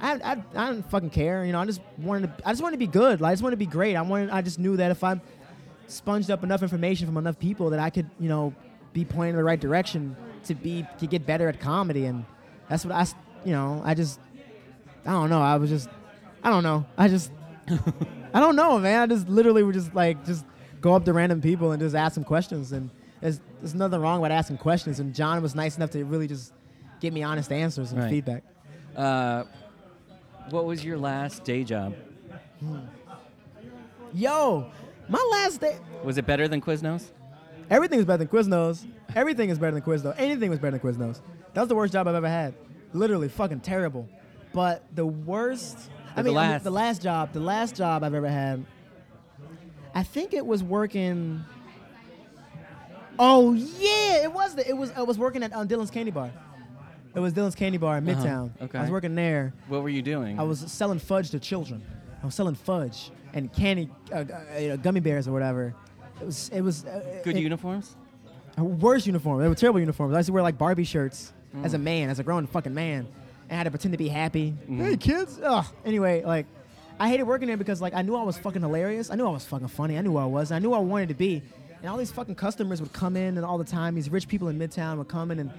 [0.00, 1.60] I, I, I didn't fucking care, you know.
[1.60, 3.20] I just wanted to I just wanted to be good.
[3.20, 3.96] Like, I just wanted to be great.
[3.96, 5.20] I wanted I just knew that if I
[5.88, 8.54] sponged up enough information from enough people that I could, you know,
[8.94, 12.24] be pointed in the right direction to be to get better at comedy, and
[12.70, 13.06] that's what I
[13.44, 14.18] you know, I just,
[15.04, 15.90] I don't know, I was just,
[16.42, 17.30] I don't know, I just,
[18.32, 19.02] I don't know, man.
[19.02, 20.46] I just literally would just like just
[20.80, 24.20] go up to random people and just ask them questions, and there's there's nothing wrong
[24.20, 26.52] with asking questions, and John was nice enough to really just
[27.00, 28.10] give me honest answers and Right.
[28.10, 28.42] feedback.
[28.94, 29.44] Uh,
[30.50, 31.94] what was your last day job?
[34.14, 34.70] Yo,
[35.08, 35.76] my last day.
[36.04, 37.06] Was it better than Quiznos?
[37.68, 38.86] Everything is better than Quiznos.
[39.14, 40.14] Everything is better than Quiznos.
[40.18, 41.20] Anything was better than Quiznos.
[41.54, 42.54] That was the worst job I've ever had.
[42.92, 44.08] Literally, fucking terrible.
[44.52, 45.76] But the worst.
[46.14, 46.64] I Or the mean, I mean, last.
[46.64, 48.64] the last job, the last job I've ever had.
[49.96, 51.42] I think it was working.
[53.18, 54.54] Oh yeah, it was.
[54.54, 54.92] The, it was.
[54.92, 56.30] I was working at um, Dylan's Candy Bar.
[57.14, 58.50] It was Dylan's Candy Bar in Uh-huh, Midtown.
[58.62, 58.78] okay.
[58.78, 59.54] I was working there.
[59.68, 60.38] What were you doing?
[60.38, 61.82] I was selling fudge to children.
[62.22, 65.74] I was selling fudge and candy, uh, uh, you know, gummy bears or whatever.
[66.20, 66.50] It was.
[66.50, 66.84] It was.
[66.84, 67.96] Uh, Good it, uniforms?
[68.58, 69.42] Worst uniforms.
[69.42, 70.14] They were terrible uniforms.
[70.14, 71.32] I used to wear like Barbie shirts
[71.64, 71.76] as Mm.
[71.76, 73.06] a man, as a grown fucking man,
[73.48, 74.54] and I had to pretend to be happy.
[74.68, 75.40] Hey kids.
[75.42, 75.64] Ugh.
[75.86, 76.44] Anyway, like
[76.98, 79.10] I hated working there because like I knew I was fucking hilarious.
[79.10, 79.98] I knew I was fucking funny.
[79.98, 80.50] I knew who I was.
[80.50, 81.42] I knew I wanted to be.
[81.80, 84.48] And all these fucking customers would come in and all the time these rich people
[84.48, 85.50] in Midtown would come in and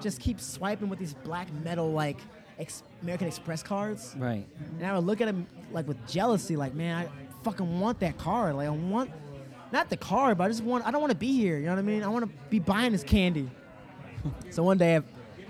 [0.00, 2.16] just keep swiping with these black metal like
[2.58, 4.14] ex- American Express cards.
[4.18, 4.46] Right.
[4.78, 8.16] And I would look at them like with jealousy, like, man, I fucking want that
[8.18, 8.56] card.
[8.56, 9.10] Like, I want,
[9.72, 11.58] not the card, but I just want, I don't want to be here.
[11.58, 12.02] You know what I mean?
[12.02, 13.50] I want to be buying this candy.
[14.50, 15.02] so one day I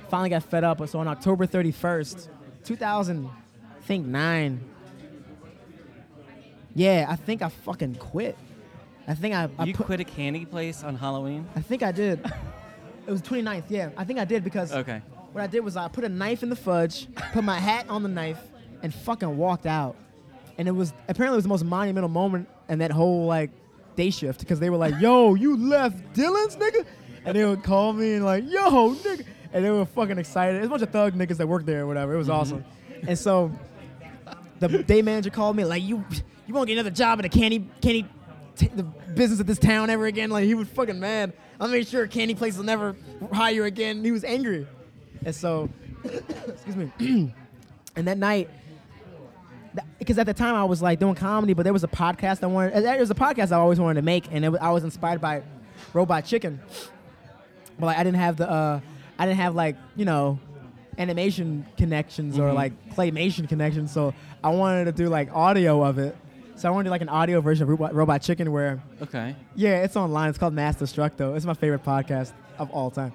[0.08, 0.86] finally got fed up.
[0.88, 2.28] So on October 31st,
[2.64, 4.60] 2000, I think nine.
[6.74, 8.36] Yeah, I think I fucking quit.
[9.06, 11.46] I think I, I you put, quit a candy place on Halloween?
[11.54, 12.20] I think I did.
[13.06, 13.90] it was 29th, yeah.
[13.96, 15.02] I think I did because Okay.
[15.32, 18.02] what I did was I put a knife in the fudge, put my hat on
[18.02, 18.40] the knife,
[18.82, 19.96] and fucking walked out.
[20.56, 23.50] And it was apparently it was the most monumental moment in that whole like
[23.96, 26.86] day shift because they were like, "Yo, you left Dylan's nigga,"
[27.24, 30.58] and they would call me and like, "Yo, nigga," and they were fucking excited.
[30.58, 32.14] It's a bunch of thug niggas that worked there or whatever.
[32.14, 32.36] It was mm-hmm.
[32.36, 32.64] awesome.
[33.06, 33.50] And so
[34.60, 36.04] the day manager called me like, "You,
[36.46, 38.06] you won't get another job in the candy candy."
[38.56, 41.88] T- the business of this town ever again like he was fucking mad i made
[41.88, 42.94] sure a candy place will never
[43.32, 44.64] hire you again he was angry
[45.24, 45.68] and so
[46.04, 46.92] excuse me
[47.96, 48.48] and that night
[49.98, 52.46] because at the time I was like doing comedy, but there was a podcast I
[52.46, 52.84] wanted.
[52.84, 55.42] There was a podcast I always wanted to make, and it, I was inspired by
[55.92, 56.60] Robot Chicken.
[57.78, 58.80] But like, I didn't have the, uh,
[59.18, 60.38] I didn't have like you know,
[60.98, 63.92] animation connections or like claymation connections.
[63.92, 66.16] So I wanted to do like audio of it.
[66.56, 69.34] So I want to do like an audio version of Robot, Chicken where Okay.
[69.56, 70.28] yeah, it's online.
[70.30, 71.36] It's called Mass Destructo.
[71.36, 73.12] It's my favorite podcast of all time.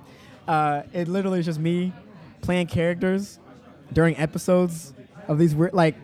[0.48, 1.94] Uh, it literally is just me
[2.42, 3.40] playing characters
[3.94, 4.94] during episodes
[5.28, 5.96] of these weird, like,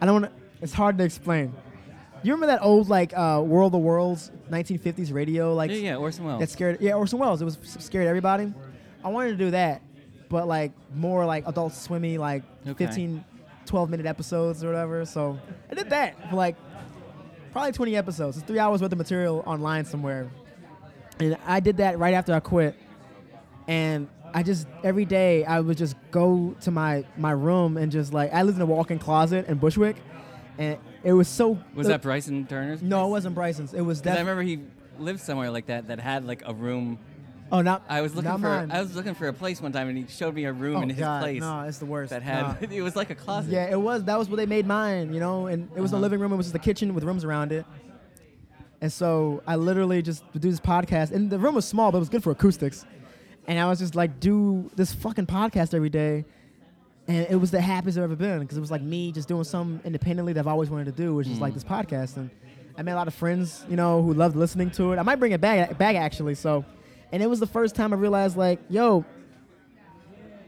[0.00, 1.54] I don't want to, it's hard to explain.
[2.22, 5.54] You remember that old, like, uh, World of Worlds 1950s radio?
[5.54, 6.40] Like, Yeah, yeah, Orson Welles.
[6.40, 7.40] that scared, yeah, Orson Welles.
[7.42, 8.52] It was scared everybody.
[9.04, 9.82] I wanted to do that,
[10.28, 12.86] but, like, more like adult swimmy, like, Okay.
[12.86, 13.24] 15,
[13.66, 15.04] 12 minute episodes or whatever.
[15.04, 15.38] So
[15.70, 16.56] I did that for, like,
[17.52, 18.36] probably 20 episodes.
[18.36, 20.30] It's three hours worth of material online somewhere.
[21.18, 22.76] And I did that right after I quit.
[23.68, 28.12] And I just every day I would just go to my my room and just
[28.12, 29.96] like I lived in a walk-in closet in Bushwick,
[30.58, 31.58] and it was so.
[31.74, 32.82] was that Bryson Turner's?
[32.82, 33.72] No, it wasn't Bryson's.
[33.72, 34.60] It was Because I remember he
[34.98, 36.98] lived somewhere like that that had like a room
[37.52, 37.84] Oh, not.
[37.88, 38.70] I was looking not for mine.
[38.72, 40.80] I was looking for a place one time, and he showed me a room oh,
[40.82, 42.10] in his God, place No, it's the worst.
[42.10, 42.68] that had No.
[42.76, 43.52] it was like a closet.
[43.52, 44.04] Yeah, it was.
[44.04, 45.46] That was what they made mine, you know.
[45.46, 45.98] And it was Uh-huh.
[45.98, 46.32] the living room.
[46.32, 47.64] It was just the kitchen with rooms around it.
[48.80, 52.00] And so I literally just do this podcast, and the room was small, but it
[52.00, 52.84] was good for acoustics.
[53.46, 56.24] And I was just like, do this fucking podcast every day,
[57.08, 59.44] and it was the happiest I've ever been because it was like me just doing
[59.44, 62.16] something independently that I've always wanted to do, which is like this podcast.
[62.16, 62.28] And
[62.76, 64.98] I made a lot of friends, you know, who loved listening to it.
[64.98, 66.34] I might bring it back, back actually.
[66.34, 66.64] So,
[67.12, 69.04] and it was the first time I realized, like, yo,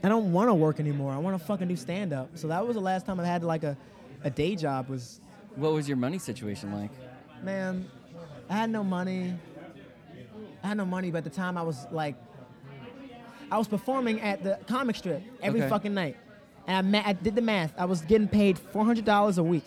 [0.02, 1.12] I don't want to work anymore.
[1.12, 2.30] I want to fucking do stand up.
[2.36, 3.76] So that was the last time I had like a,
[4.22, 4.88] a day job.
[4.88, 5.20] Was
[5.56, 6.90] What was your money situation like?
[7.42, 7.88] man,
[8.50, 9.34] I had no money.
[10.62, 12.16] I had no money, but at the time I was like,
[13.50, 15.70] I was performing at the comic strip every Okay.
[15.70, 16.16] fucking night,
[16.66, 17.72] and I, ma- I did the math.
[17.78, 19.64] I was getting paid four hundred dollars a week.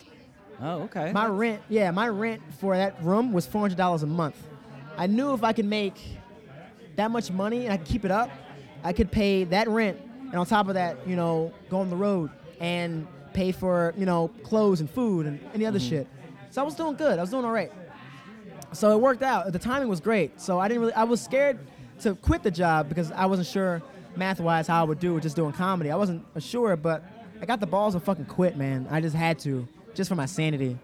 [0.60, 1.10] Oh, okay.
[1.12, 4.36] My rent, yeah, my rent for that room was four hundred dollars a month.
[4.96, 5.96] I knew if I could make
[6.96, 8.30] that much money and I could keep it up,
[8.84, 10.00] I could pay that rent,
[10.30, 14.06] and on top of that, you know, go on the road and pay for you
[14.06, 16.06] know clothes and food and any other shit.
[16.50, 17.18] So I was doing good.
[17.18, 17.72] I was doing all right.
[18.72, 19.52] So it worked out.
[19.52, 20.40] The timing was great.
[20.40, 20.92] So I didn't really.
[20.94, 21.58] I was scared
[22.00, 23.82] to quit the job because I wasn't sure
[24.16, 25.90] math-wise how I would do with just doing comedy.
[25.90, 27.04] I wasn't sure, but
[27.40, 28.86] I got the balls to fucking quit, man.
[28.90, 30.78] I just had to, just for my sanity.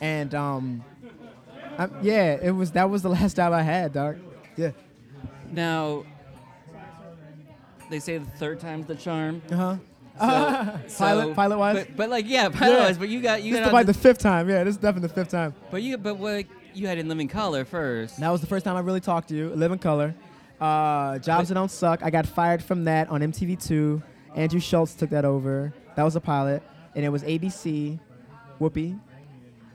[0.00, 0.84] And um,
[1.78, 4.18] I, yeah, it was that was the last job I had, dog.
[4.56, 4.72] Yeah.
[5.52, 6.04] Now,
[7.90, 9.42] they say the third time's the charm.
[9.50, 9.76] Uh huh.
[10.18, 10.26] So,
[10.98, 11.76] Pilot- so- pilot-wise?
[11.86, 12.98] but, but like yeah, pilot wise.
[12.98, 14.48] But you got you This got is on like the fifth time.
[14.48, 15.54] Yeah, this is definitely the fifth time.
[15.70, 18.18] but you but what you had in living color first.
[18.20, 19.50] That was the first time I really talked to you.
[19.50, 20.14] Living color.
[20.60, 22.02] Uh, Jobs that don't suck.
[22.02, 24.02] I got fired from that on MTV2.
[24.34, 25.72] Andrew Schulz took that over.
[25.96, 26.62] That was a pilot,
[26.94, 27.98] and it was ABC.
[28.60, 28.98] Whoopi.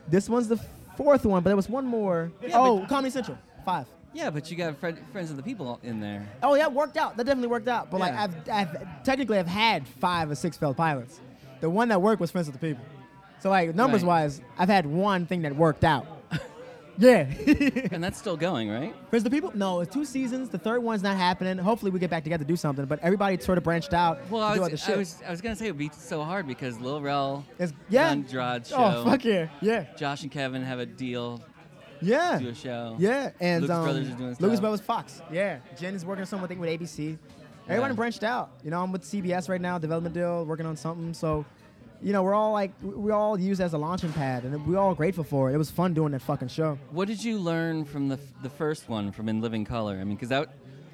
[0.07, 0.57] This one's the
[0.97, 2.31] fourth one, but there was one more.
[2.41, 3.37] Yeah, oh, but- Comedy Central.
[3.63, 3.85] Five.
[4.13, 6.27] Yeah, but you got friend, friends of the people in there.
[6.43, 7.17] Oh yeah, worked out.
[7.17, 7.89] That definitely worked out.
[7.91, 11.19] But like I've, I've technically I've had five or six failed pilots.
[11.61, 12.83] The one that worked was Friends of the People.
[13.39, 14.23] So like numbers Right.
[14.23, 16.05] wise, I've had one thing that worked out.
[16.97, 17.25] yeah.
[17.91, 18.93] And that's still going, right?
[19.09, 19.51] Friends of the People?
[19.55, 20.49] No, it's two seasons.
[20.49, 21.57] The third one's not happening.
[21.57, 22.85] Hopefully we get back together to do something.
[22.85, 24.87] But everybody sort of branched out Well, I was.
[24.89, 27.73] I was I was gonna say it would be so hard because Lil Rel, It's-
[27.89, 28.09] yeah.
[28.11, 29.47] Andrade oh, show, Oh fuck yeah.
[29.61, 29.85] Yeah.
[29.97, 31.41] Josh and Kevin have a deal,
[32.01, 32.39] Yeah.
[32.39, 32.95] do a show.
[32.99, 34.61] Yeah, and Lucas um, Brothers is doing Lucas stuff.
[34.61, 35.21] Brothers Fox.
[35.31, 37.17] Yeah, Jen is working on something with ABC.
[37.67, 37.95] Everyone Yeah.
[37.95, 38.49] branched out.
[38.63, 41.13] You know, I'm with CBS right now, development deal, working on something.
[41.13, 41.45] So,
[42.01, 44.77] you know, we're all like, we all use it as a launching pad, and we're
[44.79, 45.53] all grateful for it.
[45.53, 46.77] It was fun doing that fucking show.
[46.89, 49.97] What did you learn from the f- the first one from In Living Color?
[50.01, 50.49] I mean, because that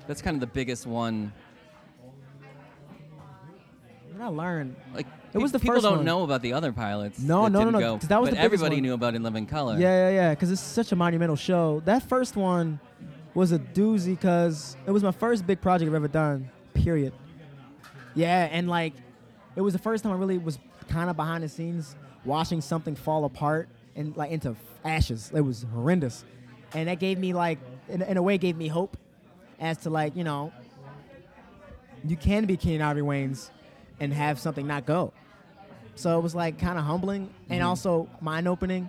[0.07, 1.31] that's kind of the biggest one.
[4.17, 4.75] What I learned.
[4.95, 6.05] Like It was the people first don't one.
[6.05, 7.19] know about the other pilots.
[7.19, 8.81] No, that no, no, didn't no, go, 'cause that was but the biggest everybody one.
[8.83, 9.77] knew about In Living Color.
[9.77, 10.29] Yeah, yeah, yeah.
[10.31, 11.81] Because it's such a monumental show.
[11.85, 12.79] That first one
[13.35, 16.49] was a doozy because it was my first big project I've ever done.
[16.73, 17.13] Period.
[18.15, 18.93] Yeah, and like,
[19.55, 22.95] it was the first time I really was kind of behind the scenes watching something
[22.95, 25.31] fall apart and like into ashes.
[25.35, 26.23] It was horrendous,
[26.73, 28.97] and that gave me like, in, in a way, gave me hope
[29.59, 30.51] as to like, you know,
[32.03, 33.49] you can be Keenen Ivory Wayans
[33.99, 35.13] and have something not go.
[35.95, 38.87] So it was like kind of humbling and also mind opening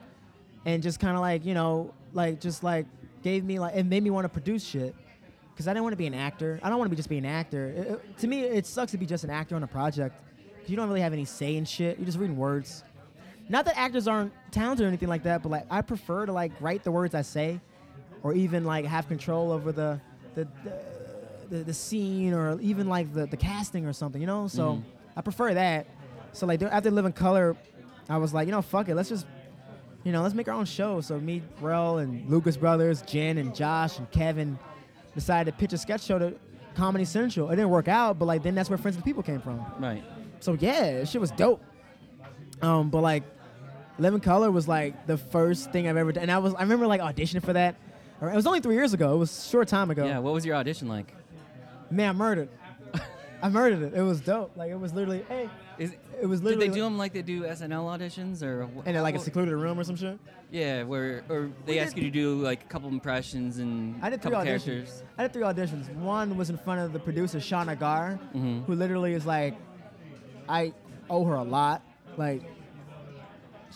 [0.66, 2.86] and just kind of like, you know, like just like
[3.22, 4.94] gave me like, it made me want to produce shit.
[5.56, 6.60] Cause I didn't want to be an actor.
[6.62, 7.66] I don't want to be just be an actor.
[7.68, 10.14] It- it- to me, it sucks to be just an actor on a project.
[10.60, 11.98] 'Cause you don't really have any say in shit.
[11.98, 12.84] You're just reading words.
[13.48, 16.52] Not that actors aren't talented or anything like that, but like I prefer to like
[16.60, 17.60] write the words I say,
[18.22, 20.00] or even like have control over the
[20.34, 20.72] the the,
[21.48, 24.20] the, the scene or even like the, the casting or something.
[24.20, 24.82] You know, so Mhm.
[25.18, 25.88] I prefer that.
[26.33, 27.57] So like after Living Color,
[28.09, 29.26] I was like, you know, fuck it, let's just
[30.04, 31.00] you know, let's make our own show.
[31.00, 34.59] So me, Rel, and Lucas Brothers, Jen, and Josh, and Kevin
[35.14, 36.35] decided to pitch a sketch show to
[36.76, 37.48] Comedy Central.
[37.50, 39.61] It didn't work out, but like then that's where Friends with People came from.
[39.81, 40.04] Right.
[40.38, 41.62] So yeah, shit was dope.
[42.62, 43.24] Um, but like,
[43.98, 46.87] Living Color was like the first thing I've ever done, and I was I remember
[46.87, 47.74] like auditioning for that.
[48.22, 49.14] It was only three years ago.
[49.14, 50.07] It was a short time ago.
[50.07, 50.20] Yeah.
[50.20, 51.12] What was your audition like?
[51.90, 52.48] Man, I murdered.
[53.42, 53.94] I murdered it.
[53.98, 54.57] It was dope.
[54.57, 55.48] Like it was literally, hey,
[55.79, 56.68] Is, it was did literally.
[56.68, 58.66] they do them like they do SNL auditions or?
[58.66, 60.18] wh- in like a secluded room or some shit.
[60.51, 63.96] Yeah, where or they We ask did- you to do like a couple impressions and
[64.03, 64.64] I did a three couple auditions.
[64.64, 65.03] characters.
[65.16, 65.88] I did three auditions.
[65.94, 68.64] One was in front of the producer Shauna Gar, Mhm.
[68.64, 69.57] who literally is like,
[70.48, 70.72] I
[71.09, 71.83] owe her a lot.
[72.16, 72.42] Like,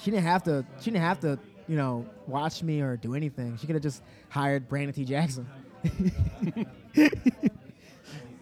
[0.01, 0.65] she didn't have to.
[0.81, 3.57] She didn't have to, you know, watch me or do anything.
[3.59, 5.05] She could have just hired Brandon T.
[5.05, 5.47] Jackson.
[6.95, 7.15] it's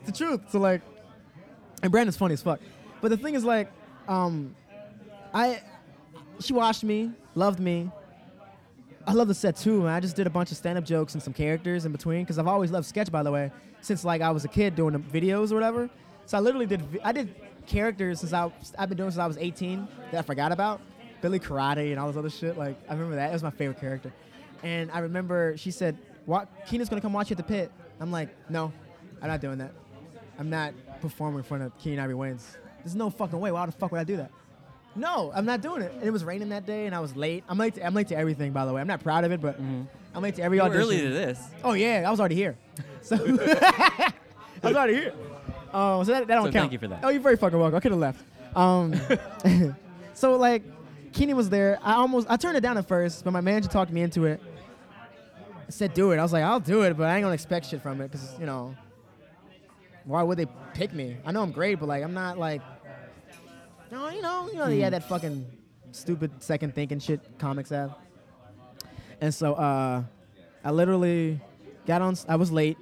[0.06, 0.40] the truth.
[0.50, 0.80] So like,
[1.82, 2.60] and Brandon's funny as fuck.
[3.00, 3.70] But the thing is like,
[4.08, 4.54] um,
[5.32, 5.62] I,
[6.40, 7.90] she watched me, loved me,
[9.06, 9.88] I love the set too, man.
[9.90, 12.46] I just did a bunch of stand-up jokes and some characters in between because I've
[12.46, 15.50] always loved sketch, by the way, since like I was a kid doing the videos
[15.50, 15.88] or whatever.
[16.26, 17.34] So I literally did I did
[17.66, 20.80] characters since I I've been doing since I was 18 that I forgot about.
[21.22, 22.56] Billy Karate and all this other shit.
[22.56, 23.30] Like I remember that.
[23.30, 24.12] It was my favorite character.
[24.62, 26.48] And I remember she said, "What?
[26.70, 28.72] Gonna come watch you at the pit." I'm like, "No,
[29.20, 29.72] I'm not doing that.
[30.40, 32.42] I'm not performing in front of Keenen Ivory Wayans.
[32.82, 33.52] There's no fucking way.
[33.52, 34.30] Why the fuck would I do that?"
[34.96, 35.92] No, I'm not doing it.
[35.92, 37.44] And it was raining that day, and I was late.
[37.48, 37.74] I'm late.
[37.76, 38.80] To, I'm late to everything, by the way.
[38.80, 39.88] I'm not proud of it, but I'm
[40.22, 40.80] late to every You audition.
[40.82, 41.40] early to this.
[41.62, 42.56] Oh yeah, I was already here.
[43.02, 44.12] So I
[44.62, 45.12] was already here.
[45.72, 46.52] Um, so that, that don't So count.
[46.52, 47.00] thank you for that.
[47.02, 47.76] Oh, you're very fucking welcome.
[47.76, 48.22] I could have left.
[48.54, 48.94] Um,
[50.14, 50.64] so like,
[51.12, 51.78] Keenan was there.
[51.82, 54.42] I almost I turned it down at first, but my manager talked me into it.
[55.66, 56.18] I said do it.
[56.18, 58.34] I was like, I'll do it, but I ain't gonna expect shit from it because
[58.38, 58.74] you know,
[60.10, 61.16] why would they pick me?
[61.24, 62.60] I know I'm great, but like I'm not like,
[63.90, 64.72] no, you know, you know, Hmm.
[64.72, 65.46] yeah, that fucking
[65.92, 67.94] stupid second thinking shit comics have.
[69.20, 70.02] And so uh,
[70.64, 71.40] I literally
[71.86, 72.16] got on.
[72.28, 72.78] I was late.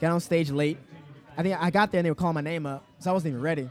[0.00, 0.78] Got on stage late.
[1.36, 3.32] I think I got there and they were calling my name up, so I wasn't
[3.32, 3.70] even ready.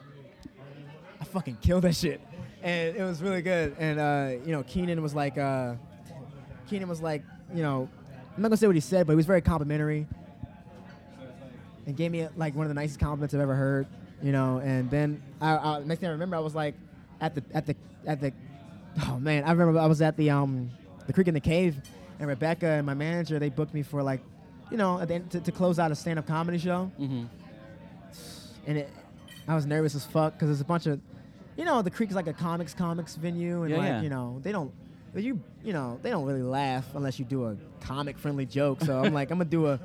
[1.19, 2.19] I fucking killed that shit,
[2.63, 3.75] and it was really good.
[3.77, 5.75] And uh, you know, Keenen was like, uh,
[6.67, 7.87] Keenen was like, you know,
[8.35, 10.07] I'm not gonna say what he said, but he was very complimentary,
[11.91, 13.85] and gave me like one of the nicest compliments I've ever heard.
[14.23, 16.75] You know, and then I, I, next thing I remember, I was like,
[17.19, 17.75] at the at the
[18.05, 18.31] at the,
[19.07, 20.69] oh man, I remember I was at the um
[21.07, 21.75] the Creek and the Cave,
[22.19, 24.21] and Rebecca and my manager they booked me for like,
[24.69, 27.23] you know, at the end, to, to close out a stand up comedy show hmm
[28.67, 28.89] and it,
[29.47, 30.99] I was nervous as fuck because there's a bunch of,
[31.57, 34.01] you know, the creek is like a comics comics venue, and Yeah, like yeah.
[34.01, 34.71] you know they don't,
[35.15, 38.81] you you know they don't really laugh unless you do a comic friendly joke.
[38.81, 39.79] So I'm like I'm gonna do a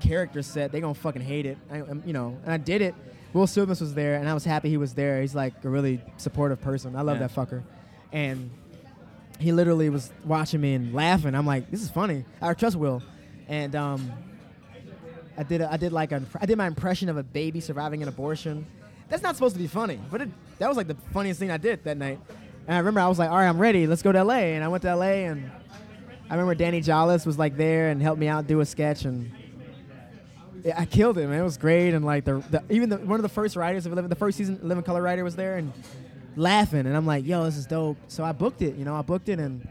[0.00, 0.72] character set.
[0.72, 1.58] They gonna fucking hate it.
[1.70, 2.94] I, I'm, you know, and I did it.
[3.32, 5.20] Will Silvers was there, and I was happy he was there.
[5.20, 6.96] He's like a really supportive person.
[6.96, 7.26] I love Yeah.
[7.26, 7.62] that fucker,
[8.12, 8.50] and
[9.38, 11.34] he literally was watching me and laughing.
[11.34, 12.24] I'm like, this is funny.
[12.40, 13.02] I trust Will,
[13.48, 14.10] and um,
[15.36, 18.02] I did a, I did like a, I did my impression of a baby surviving
[18.02, 18.66] an abortion.
[19.08, 21.56] That's not supposed to be funny, but it, that was like the funniest thing I
[21.58, 22.18] did that night.
[22.66, 23.86] And I remember I was like, all right, I'm ready.
[23.86, 24.34] Let's go to LA.
[24.34, 25.50] And I went to LA, and
[26.28, 29.30] I remember Danny Jolles was like there and helped me out do a sketch, and
[30.76, 31.40] I killed it, man.
[31.40, 33.92] It was great, and like the, the even the, one of the first writers of
[33.92, 35.72] Living, the first season Living Color writer was there and
[36.36, 37.96] laughing, and I'm like, yo, this is dope.
[38.08, 39.66] So I booked it, you know, I booked it, and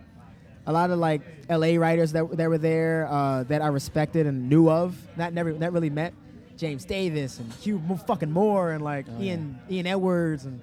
[0.66, 4.50] a lot of like LA writers that, that were there uh, that I respected and
[4.50, 6.14] knew of, not never not really met,
[6.58, 10.60] James Davis and Hugh fucking Moore and like Oh, Ian Ian Edwards and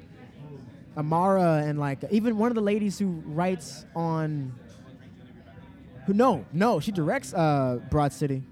[0.96, 4.52] Amara and like even one of the ladies who writes on
[6.06, 8.42] who no no she directs uh, Broad City.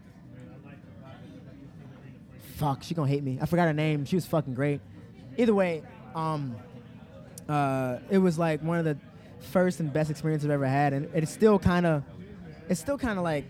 [2.63, 3.39] Fuck, she gonna hate me.
[3.43, 4.05] I forgot her name.
[4.05, 4.81] She was fucking great.
[5.37, 5.83] Either way,
[6.15, 6.55] um,
[7.49, 8.97] uh, it was like one of the
[9.51, 12.05] first and best experiences I've ever had, and it's still kind of,
[12.69, 13.47] it's still kind of like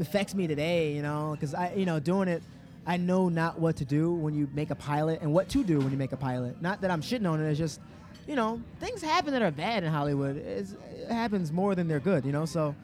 [0.00, 2.42] affects me today, you know, because I, you know, doing it,
[2.84, 5.78] I know not what to do when you make a pilot and what to do
[5.78, 6.60] when you make a pilot.
[6.60, 7.48] Not that I'm shitting on it.
[7.48, 7.80] It's just,
[8.26, 10.36] you know, things happen that are bad in Hollywood.
[10.36, 12.44] It's, it happens more than they're good, you know.
[12.44, 12.74] So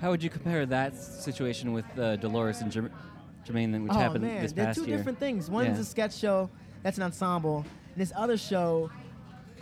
[0.00, 2.70] How would you compare that situation with uh, Dolores and
[3.46, 4.96] Jermaine, which oh happened man, this they're past two year?
[4.96, 5.50] different things.
[5.50, 5.82] One's Yeah.
[5.82, 6.50] a sketch show,
[6.82, 7.64] that's an ensemble.
[7.92, 8.90] And this other show,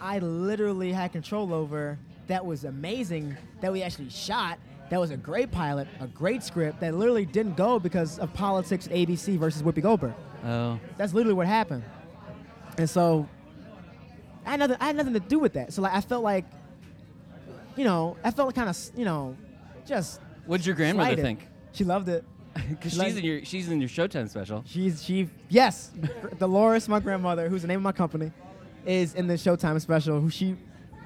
[0.01, 1.99] I literally had control over.
[2.27, 3.37] That was amazing.
[3.61, 4.59] That we actually shot.
[4.91, 8.87] That was a great pilot, a great script that literally didn't go because of politics
[8.89, 10.15] ABC versus Whoopi Goldberg.
[10.45, 11.83] Oh, That's literally what happened.
[12.79, 13.29] And so
[14.45, 15.73] I had nothing, I had nothing to do with that.
[15.73, 16.45] So like I felt like,
[17.77, 19.37] you know, I felt kind of, you know,
[19.87, 20.21] just.
[20.47, 21.25] what did your grandmother slighted.
[21.25, 21.49] think?
[21.73, 22.25] She loved it.
[22.69, 24.65] Because she's in your she's in your Showtime special.
[24.67, 25.91] She's she yes,
[26.39, 28.33] Dolores, my grandmother, who's the name of my company,
[28.85, 30.21] is in the Showtime special.
[30.21, 30.57] Who she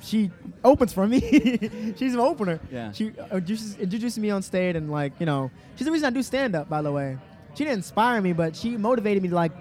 [0.02, 0.30] she
[0.64, 1.20] opens for me.
[1.98, 2.58] she's an opener.
[2.70, 2.92] Yeah.
[2.92, 6.22] She introduces, introduces me on stage and like you know she's the reason I do
[6.22, 6.68] stand up.
[6.68, 7.18] By the way,
[7.54, 9.52] she didn't inspire me, but she motivated me to like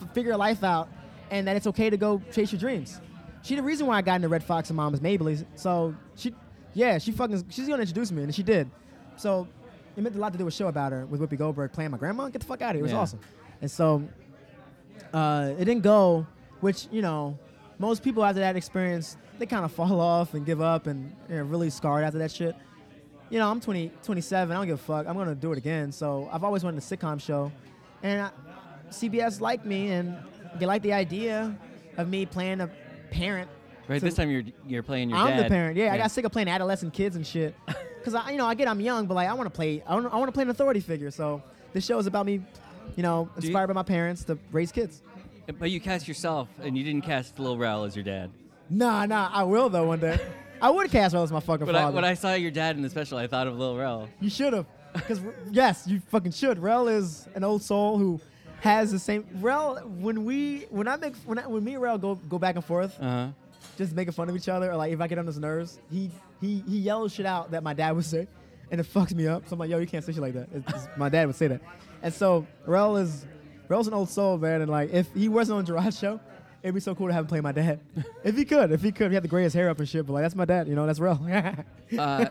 [0.00, 0.88] f- figure life out
[1.30, 3.00] and that it's okay to go chase your dreams.
[3.42, 5.38] She the reason why I got into Redd Foxx and Moms Mabley.
[5.56, 6.34] So she
[6.74, 8.70] yeah she fucking she's gonna introduce me and she did.
[9.16, 9.48] So
[9.96, 11.98] it meant a lot to do a show about her with Whoopi Goldberg playing my
[11.98, 12.28] grandma.
[12.28, 12.80] Get the fuck out of here.
[12.80, 12.98] It was Yeah.
[12.98, 13.20] awesome.
[13.60, 14.02] And so
[15.12, 16.26] uh, it didn't go,
[16.60, 17.38] which, you know,
[17.78, 21.44] most people after that experience, they kind of fall off and give up and they're
[21.44, 22.54] really scarred after that shit.
[23.30, 24.54] You know, I'm 20, 27.
[24.54, 25.06] I don't give a fuck.
[25.06, 25.90] I'm going to do it again.
[25.92, 27.50] So I've always wanted a sitcom show.
[28.02, 28.30] And I,
[28.90, 30.16] CBS liked me and
[30.58, 31.56] they liked the idea
[31.96, 32.70] of me playing a
[33.10, 33.48] parent.
[33.88, 35.44] Right, So- this time you're you're playing your I'm dad.
[35.46, 35.76] the parent.
[35.76, 37.54] Yeah, I got sick of playing adolescent kids and shit.
[38.04, 39.82] Cause I, you know, I get I'm young, but like I want to play.
[39.86, 41.10] I want, I want to play an authority figure.
[41.10, 41.42] So
[41.72, 42.40] this show is about me,
[42.96, 45.02] you know, Do you- inspired by my parents to raise kids.
[45.58, 48.30] But you cast yourself, and you didn't cast Lil Rel as your dad.
[48.70, 50.18] Nah, nah, I will though one day.
[50.60, 51.94] I would cast Rel as my fucking But I, father.
[51.96, 54.08] when I saw your dad in the special, I thought of Lil Rel.
[54.20, 54.66] You should have.
[54.94, 56.58] Because, yes, you fucking should.
[56.58, 58.20] Rel is an old soul who
[58.60, 59.26] has the same.
[59.40, 62.54] Rel, when we, when I make, when, I, when me and Rel go, go back
[62.56, 63.28] and forth, Uh huh.
[63.76, 66.10] just making fun of each other, or like if I get on his nerves, he,
[66.42, 68.26] he, he yells shit out that my dad would say,
[68.70, 69.48] and it fucks me up.
[69.48, 70.48] So I'm like, yo, you can't say shit like that.
[70.54, 71.62] It's, it's- my dad would say that.
[72.02, 73.24] And so Rel is,
[73.68, 74.60] Rel's an old soul, man.
[74.60, 76.20] And like, if he wasn't on Jerrod's show,
[76.62, 77.80] it'd be so cool to have him play my dad.
[78.24, 80.12] if he could, if he could, he had the grayest hair up and shit, but
[80.12, 81.20] like, that's my dad, you know, that's Rel.
[81.98, 82.24] Uh,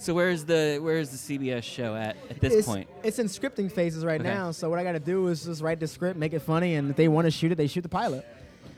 [0.00, 2.88] so where's the where's the CBS show at at this it's, point?
[3.04, 4.28] It's in scripting phases right Okay.
[4.28, 4.50] now.
[4.50, 6.90] So what I got to do is just write the script, make it funny, and
[6.90, 8.26] if they want to shoot it, they shoot the pilot.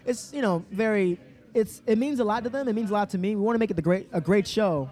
[0.04, 1.18] It's you know very.
[1.54, 2.68] It's it means a lot to them.
[2.68, 3.36] It means a lot to me.
[3.36, 4.90] We want to make it the great a great show.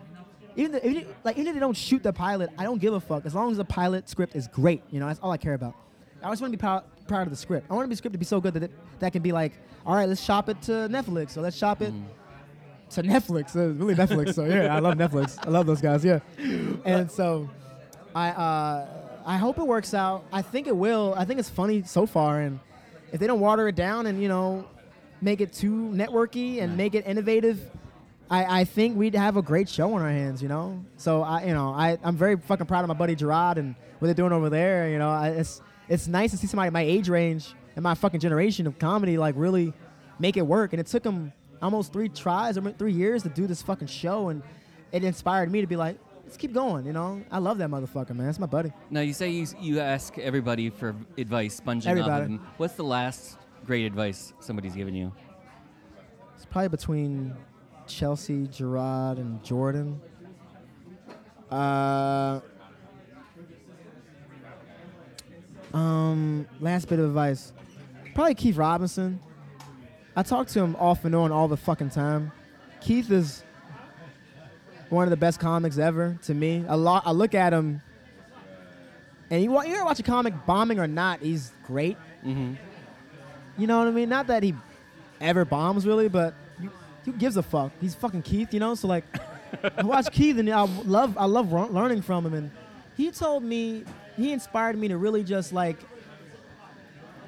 [0.54, 3.00] Even, the, even like even if they don't shoot the pilot, I don't give a
[3.00, 4.82] fuck as long as the pilot script is great.
[4.90, 5.74] You know that's all I care about.
[6.22, 7.66] I just want to be proud, proud of the script.
[7.68, 9.52] I want to be script to be so good that it, that can be like,
[9.84, 11.92] all right, let's shop it to Netflix, or let's shop it
[12.90, 13.54] to Netflix.
[13.54, 14.34] Really Netflix.
[14.34, 15.36] So yeah, I love Netflix.
[15.44, 16.04] I love those guys.
[16.04, 16.20] Yeah,
[16.84, 17.50] and so
[18.14, 18.86] I uh,
[19.26, 20.24] I hope it works out.
[20.32, 21.14] I think it will.
[21.16, 22.60] I think it's funny so far, and
[23.10, 24.66] if they don't water it down and you know
[25.22, 27.70] make it too networky and make it innovative.
[28.30, 30.84] I, I think we'd have a great show on our hands, you know.
[30.96, 34.06] So I, you know, I, I'm very fucking proud of my buddy Jerrod and what
[34.06, 34.88] they're doing over there.
[34.88, 38.20] You know, I, it's it's nice to see somebody my age range and my fucking
[38.20, 39.72] generation of comedy like really
[40.18, 40.72] make it work.
[40.72, 44.28] And it took them almost three tries or three years to do this fucking show,
[44.28, 44.42] and
[44.90, 46.86] it inspired me to be like, let's keep going.
[46.86, 48.26] You know, I love that motherfucker, man.
[48.26, 48.72] That's my buddy.
[48.90, 52.22] Now you say you you ask everybody for advice, sponging off Everybody.
[52.22, 52.46] of them.
[52.56, 55.12] What's the last great advice somebody's given you?
[56.36, 57.34] It's probably between
[57.86, 60.00] Chelsea, Jerrod, and Jordan.
[61.50, 62.40] Uh,
[65.74, 67.52] um, last bit of advice.
[68.14, 69.20] Probably Keith Robinson.
[70.16, 72.32] I talk to him off and on all the fucking time.
[72.80, 73.44] Keith is
[74.90, 76.64] one of the best comics ever to me.
[76.68, 77.04] A lot.
[77.06, 77.80] I look at him,
[79.30, 81.96] and you, you ever watch a comic, bombing or not, he's great.
[82.24, 82.54] Mm-hmm.
[83.58, 84.08] You know what I mean?
[84.08, 84.54] Not that he
[85.20, 86.70] ever bombs really, but you,
[87.04, 87.72] who gives a fuck?
[87.80, 88.74] He's fucking Keith, you know.
[88.74, 89.04] So like,
[89.76, 92.50] I watch Keith and I love I love learning from him, and
[92.96, 93.84] he told me
[94.16, 95.76] he inspired me to really just like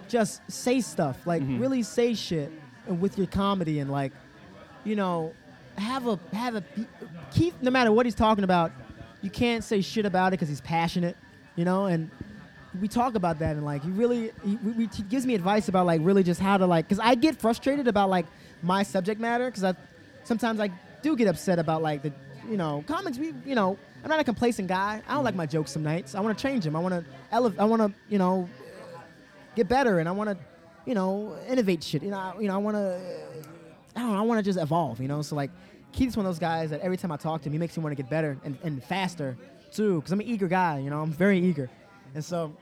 [0.08, 1.60] just say stuff, like Mhm.
[1.60, 2.50] really say shit,
[2.86, 4.12] and with your comedy and like,
[4.84, 5.32] you know,
[5.78, 6.64] have a have a
[7.32, 7.54] Keith.
[7.62, 8.70] No matter what he's talking about,
[9.22, 11.16] you can't say shit about it because he's passionate,
[11.56, 12.10] you know, and
[12.80, 14.58] we talk about that and like he really he,
[14.92, 17.86] he gives me advice about like really just how to like because I get frustrated
[17.86, 18.26] about like
[18.62, 19.74] my subject matter because I
[20.24, 20.70] sometimes I
[21.02, 22.12] do get upset about like the
[22.48, 25.00] you know comics we you know I'm not a complacent guy.
[25.08, 26.14] I don't like my jokes some nights.
[26.14, 28.48] I want to change them I want to elevate I want to you know
[29.54, 30.36] get better and I want to
[30.84, 32.02] you know innovate shit.
[32.02, 33.00] You know I, you know I want to
[33.96, 35.22] I don't know I want to just evolve you know?
[35.22, 35.50] So like
[35.92, 37.84] Keith's one of those guys that every time I talk to him he makes me
[37.84, 39.36] want to get better and, and faster
[39.72, 41.00] too because I'm an eager guy you know?
[41.00, 41.70] I'm very eager
[42.14, 42.54] and so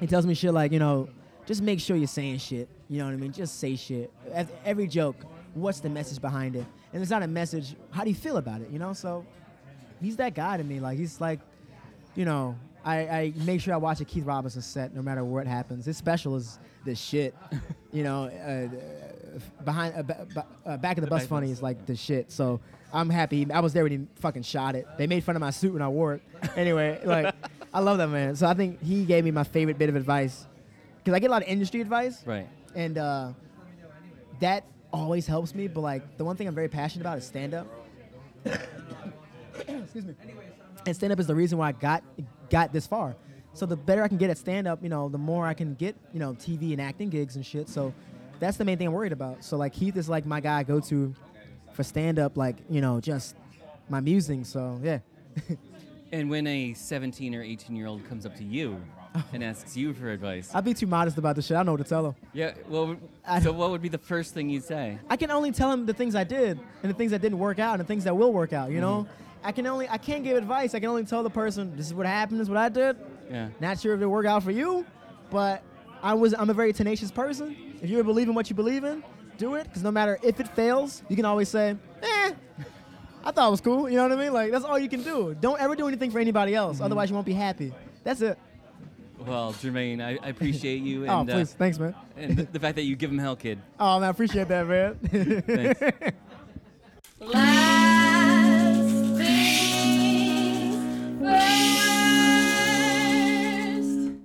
[0.00, 1.08] he tells me shit like, you know,
[1.46, 2.68] just make sure you're saying shit.
[2.88, 3.32] You know what I mean?
[3.32, 4.10] Just say shit.
[4.32, 5.16] Ev- Every joke,
[5.54, 6.64] what's the message behind it?
[6.92, 7.74] And it's not a message.
[7.90, 8.70] How do you feel about it?
[8.70, 8.92] You know?
[8.92, 9.24] So
[10.00, 10.80] he's that guy to me.
[10.80, 11.40] Like he's like,
[12.14, 12.56] you know,
[12.88, 15.84] I, I make sure I watch a Keith Robinson set no matter what happens.
[15.84, 17.34] His special is the shit.
[17.92, 18.68] you know, uh,
[19.62, 22.32] behind uh, ba- uh, back of the bus funny is like the shit.
[22.32, 22.60] So
[22.90, 23.46] I'm happy.
[23.52, 24.86] I was there when he fucking shot it.
[24.96, 26.22] They made fun of my suit when I wore it.
[26.56, 27.34] Anyway, like
[27.74, 28.34] I love that man.
[28.36, 30.46] So I think he gave me my favorite bit of advice
[30.98, 32.48] because I get a lot of industry advice Right.
[32.74, 33.32] and uh,
[34.40, 35.68] that always helps me.
[35.68, 37.66] But like the one thing I'm very passionate about is stand up.
[39.68, 40.14] Excuse me.
[40.88, 42.02] And stand up is the reason why I got
[42.50, 43.14] got this far.
[43.52, 45.74] So the better I can get at stand up, you know, the more I can
[45.74, 47.68] get, you know, TV and acting gigs and shit.
[47.68, 47.92] So
[48.38, 49.44] that's the main thing I'm worried about.
[49.44, 51.14] So like Keith is like my guy I go to
[51.72, 53.36] for stand up, like you know, just
[53.88, 54.44] my musing.
[54.44, 54.98] So yeah.
[56.10, 58.82] And when a 17 or 18 year old comes up to you
[59.32, 61.56] and asks you for advice, I'd be too modest about this shit.
[61.56, 62.14] I don't know what to tell him.
[62.32, 62.96] yeah, well,
[63.26, 64.98] I- so what would be the first thing you'd say?
[65.10, 67.58] I can only tell him the things I did and the things that didn't work
[67.58, 69.06] out and the things that will work out, you know?
[69.44, 70.74] I can only I can't give advice.
[70.74, 72.96] I can only tell the person this is what happened, this is what I did.
[73.30, 73.48] Yeah.
[73.60, 74.84] Not sure if it worked out for you,
[75.30, 75.62] but
[76.02, 77.56] I was I'm a very tenacious person.
[77.80, 79.04] If you believe in what you believe in,
[79.38, 82.32] do it because no matter if it fails, you can always say, "Eh,
[83.24, 84.32] I thought it was cool." You know what I mean?
[84.32, 85.36] Like that's all you can do.
[85.40, 87.72] Don't ever do anything for anybody else, otherwise you won't be happy.
[88.02, 88.36] That's it.
[89.26, 91.94] Well, Jermaine, I, I appreciate you oh, and, uh, please, thanks, man.
[92.16, 93.58] and the, the fact that you give him hell, kid.
[93.78, 94.94] Oh man, I appreciate that, man.
[95.42, 96.16] Thanks.
[97.20, 97.84] Last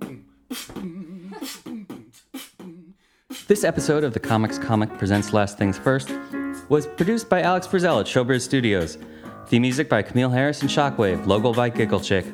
[0.02, 1.64] things first.
[3.46, 6.10] This episode of the Comics Comic presents Last Things First
[6.70, 8.96] was produced by Alex Brazell at Showbiz Studios.
[9.48, 12.24] Theme music by Camille Harris and Shockwave, logo by Giggle Chick.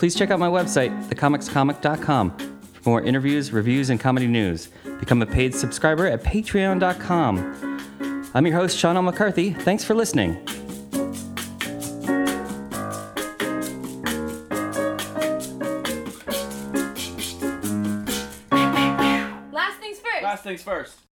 [0.00, 2.30] Please check out my website, thecomicscomic.com,
[2.72, 4.70] for more interviews, reviews, and comedy news.
[4.98, 8.30] Become a paid subscriber at patreon.com.
[8.32, 9.02] I'm your host, Sean L.
[9.02, 9.52] McCarthy.
[9.52, 10.42] Thanks for listening.
[19.52, 20.22] Last things first.
[20.22, 21.09] Last things first.